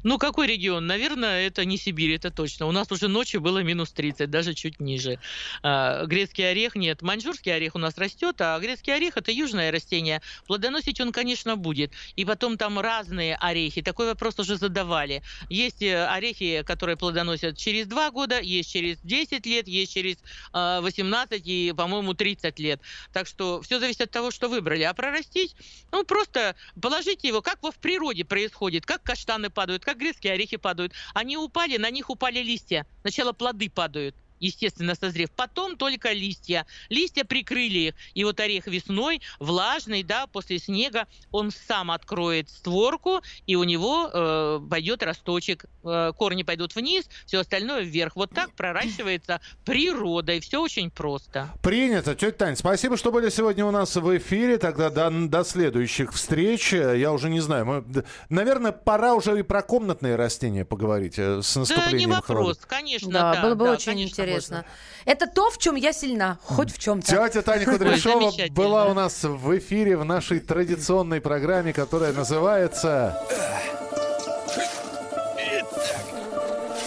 Ну, 0.03 0.17
какой 0.17 0.47
регион? 0.47 0.85
Наверное, 0.85 1.47
это 1.47 1.65
не 1.65 1.77
Сибирь, 1.77 2.15
это 2.15 2.31
точно. 2.31 2.65
У 2.65 2.71
нас 2.71 2.91
уже 2.91 3.07
ночью 3.07 3.41
было 3.41 3.63
минус 3.63 3.91
30, 3.91 4.29
даже 4.29 4.53
чуть 4.53 4.79
ниже. 4.79 5.19
А, 5.63 6.05
грецкий 6.05 6.49
орех 6.49 6.75
нет. 6.75 7.01
Маньчжурский 7.01 7.53
орех 7.53 7.75
у 7.75 7.79
нас 7.79 7.97
растет, 7.97 8.39
а 8.41 8.59
грецкий 8.59 8.93
орех 8.93 9.17
это 9.17 9.31
южное 9.31 9.71
растение. 9.71 10.21
Плодоносить 10.45 10.99
он, 11.01 11.11
конечно, 11.11 11.55
будет. 11.55 11.91
И 12.15 12.25
потом 12.25 12.57
там 12.57 12.79
разные 12.79 13.35
орехи. 13.35 13.81
Такой 13.81 14.07
вопрос 14.07 14.39
уже 14.39 14.57
задавали. 14.57 15.23
Есть 15.49 15.81
э, 15.81 16.05
орехи, 16.05 16.63
которые 16.63 16.97
плодоносят 16.97 17.57
через 17.57 17.87
2 17.87 18.11
года, 18.11 18.39
есть 18.39 18.71
через 18.71 18.99
10 18.99 19.45
лет, 19.45 19.67
есть 19.67 19.93
через 19.93 20.17
э, 20.53 20.79
18 20.81 21.41
и, 21.45 21.73
по-моему, 21.75 22.13
30 22.13 22.59
лет. 22.59 22.81
Так 23.13 23.27
что 23.27 23.61
все 23.61 23.79
зависит 23.79 24.01
от 24.01 24.11
того, 24.11 24.31
что 24.31 24.49
выбрали. 24.49 24.83
А 24.83 24.93
прорастить, 24.93 25.55
ну, 25.91 26.03
просто 26.03 26.55
положите 26.81 27.27
его, 27.27 27.41
как 27.41 27.61
во 27.63 27.71
в 27.71 27.77
природе 27.77 28.25
происходит, 28.25 28.85
как 28.85 29.03
каштаны 29.03 29.49
падают, 29.49 29.85
как 29.87 29.99
грецкие 29.99 30.33
орехи 30.33 30.57
падают. 30.57 30.91
Они 31.13 31.37
упали, 31.37 31.77
на 31.77 31.89
них 31.89 32.09
упали 32.09 32.39
листья. 32.39 32.85
Сначала 33.03 33.31
плоды 33.31 33.69
падают 33.69 34.17
естественно, 34.39 34.95
созрев. 34.95 35.29
Потом 35.31 35.77
только 35.77 36.11
листья. 36.11 36.65
Листья 36.89 37.23
прикрыли 37.23 37.79
их. 37.79 37.95
И 38.13 38.23
вот 38.23 38.39
орех 38.39 38.67
весной, 38.67 39.21
влажный, 39.39 40.03
да, 40.03 40.27
после 40.27 40.59
снега, 40.59 41.07
он 41.31 41.51
сам 41.51 41.91
откроет 41.91 42.49
створку, 42.49 43.21
и 43.45 43.55
у 43.55 43.63
него 43.63 44.09
э, 44.11 44.59
пойдет 44.69 45.03
росточек. 45.03 45.65
Э, 45.83 46.11
корни 46.15 46.43
пойдут 46.43 46.75
вниз, 46.75 47.05
все 47.25 47.39
остальное 47.39 47.81
вверх. 47.81 48.15
Вот 48.15 48.31
так 48.31 48.51
проращивается 48.53 49.41
природой. 49.65 50.39
Все 50.39 50.61
очень 50.61 50.89
просто. 50.89 51.49
Принято. 51.61 52.15
Тетя 52.15 52.31
Тань, 52.37 52.55
спасибо, 52.55 52.97
что 52.97 53.11
были 53.11 53.29
сегодня 53.29 53.65
у 53.65 53.71
нас 53.71 53.95
в 53.95 54.17
эфире. 54.17 54.57
Тогда 54.57 54.89
до, 54.89 55.09
до 55.09 55.43
следующих 55.43 56.13
встреч. 56.13 56.73
Я 56.73 57.11
уже 57.11 57.29
не 57.29 57.39
знаю. 57.39 57.65
Мы, 57.65 58.03
наверное, 58.29 58.71
пора 58.71 59.13
уже 59.13 59.39
и 59.39 59.43
про 59.43 59.61
комнатные 59.61 60.15
растения 60.15 60.65
поговорить 60.65 61.15
э, 61.17 61.41
с 61.41 61.53
Да, 61.53 61.59
наступлением 61.61 62.09
не 62.09 62.15
вопрос, 62.15 62.37
холода. 62.37 62.59
конечно. 62.67 63.11
Да, 63.11 63.33
Да, 63.33 63.41
было 63.41 63.55
бы 63.55 63.65
да, 63.65 63.71
очень 63.73 63.85
конечно, 63.85 64.09
интересно. 64.11 64.26
Можно. 64.33 64.65
Это 65.05 65.27
то, 65.27 65.49
в 65.49 65.57
чем 65.57 65.75
я 65.75 65.93
сильна, 65.93 66.37
хоть 66.43 66.71
в 66.71 66.79
чем-то. 66.79 67.07
Тетя 67.07 67.41
Таня 67.41 67.65
Кудряшова 67.65 68.31
была 68.49 68.85
у 68.87 68.93
нас 68.93 69.23
в 69.23 69.57
эфире 69.57 69.97
в 69.97 70.05
нашей 70.05 70.39
традиционной 70.39 71.21
программе, 71.21 71.73
которая 71.73 72.13
называется... 72.13 73.21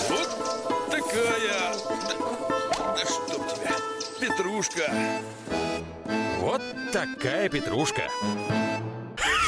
Вот 0.08 0.28
такая... 0.90 1.74
Да, 2.78 2.94
да 2.94 3.02
чтоб 3.04 3.46
тебя, 3.48 3.76
Петрушка. 4.20 4.90
Вот 6.40 6.62
такая 6.92 7.48
петрушка. 7.48 8.02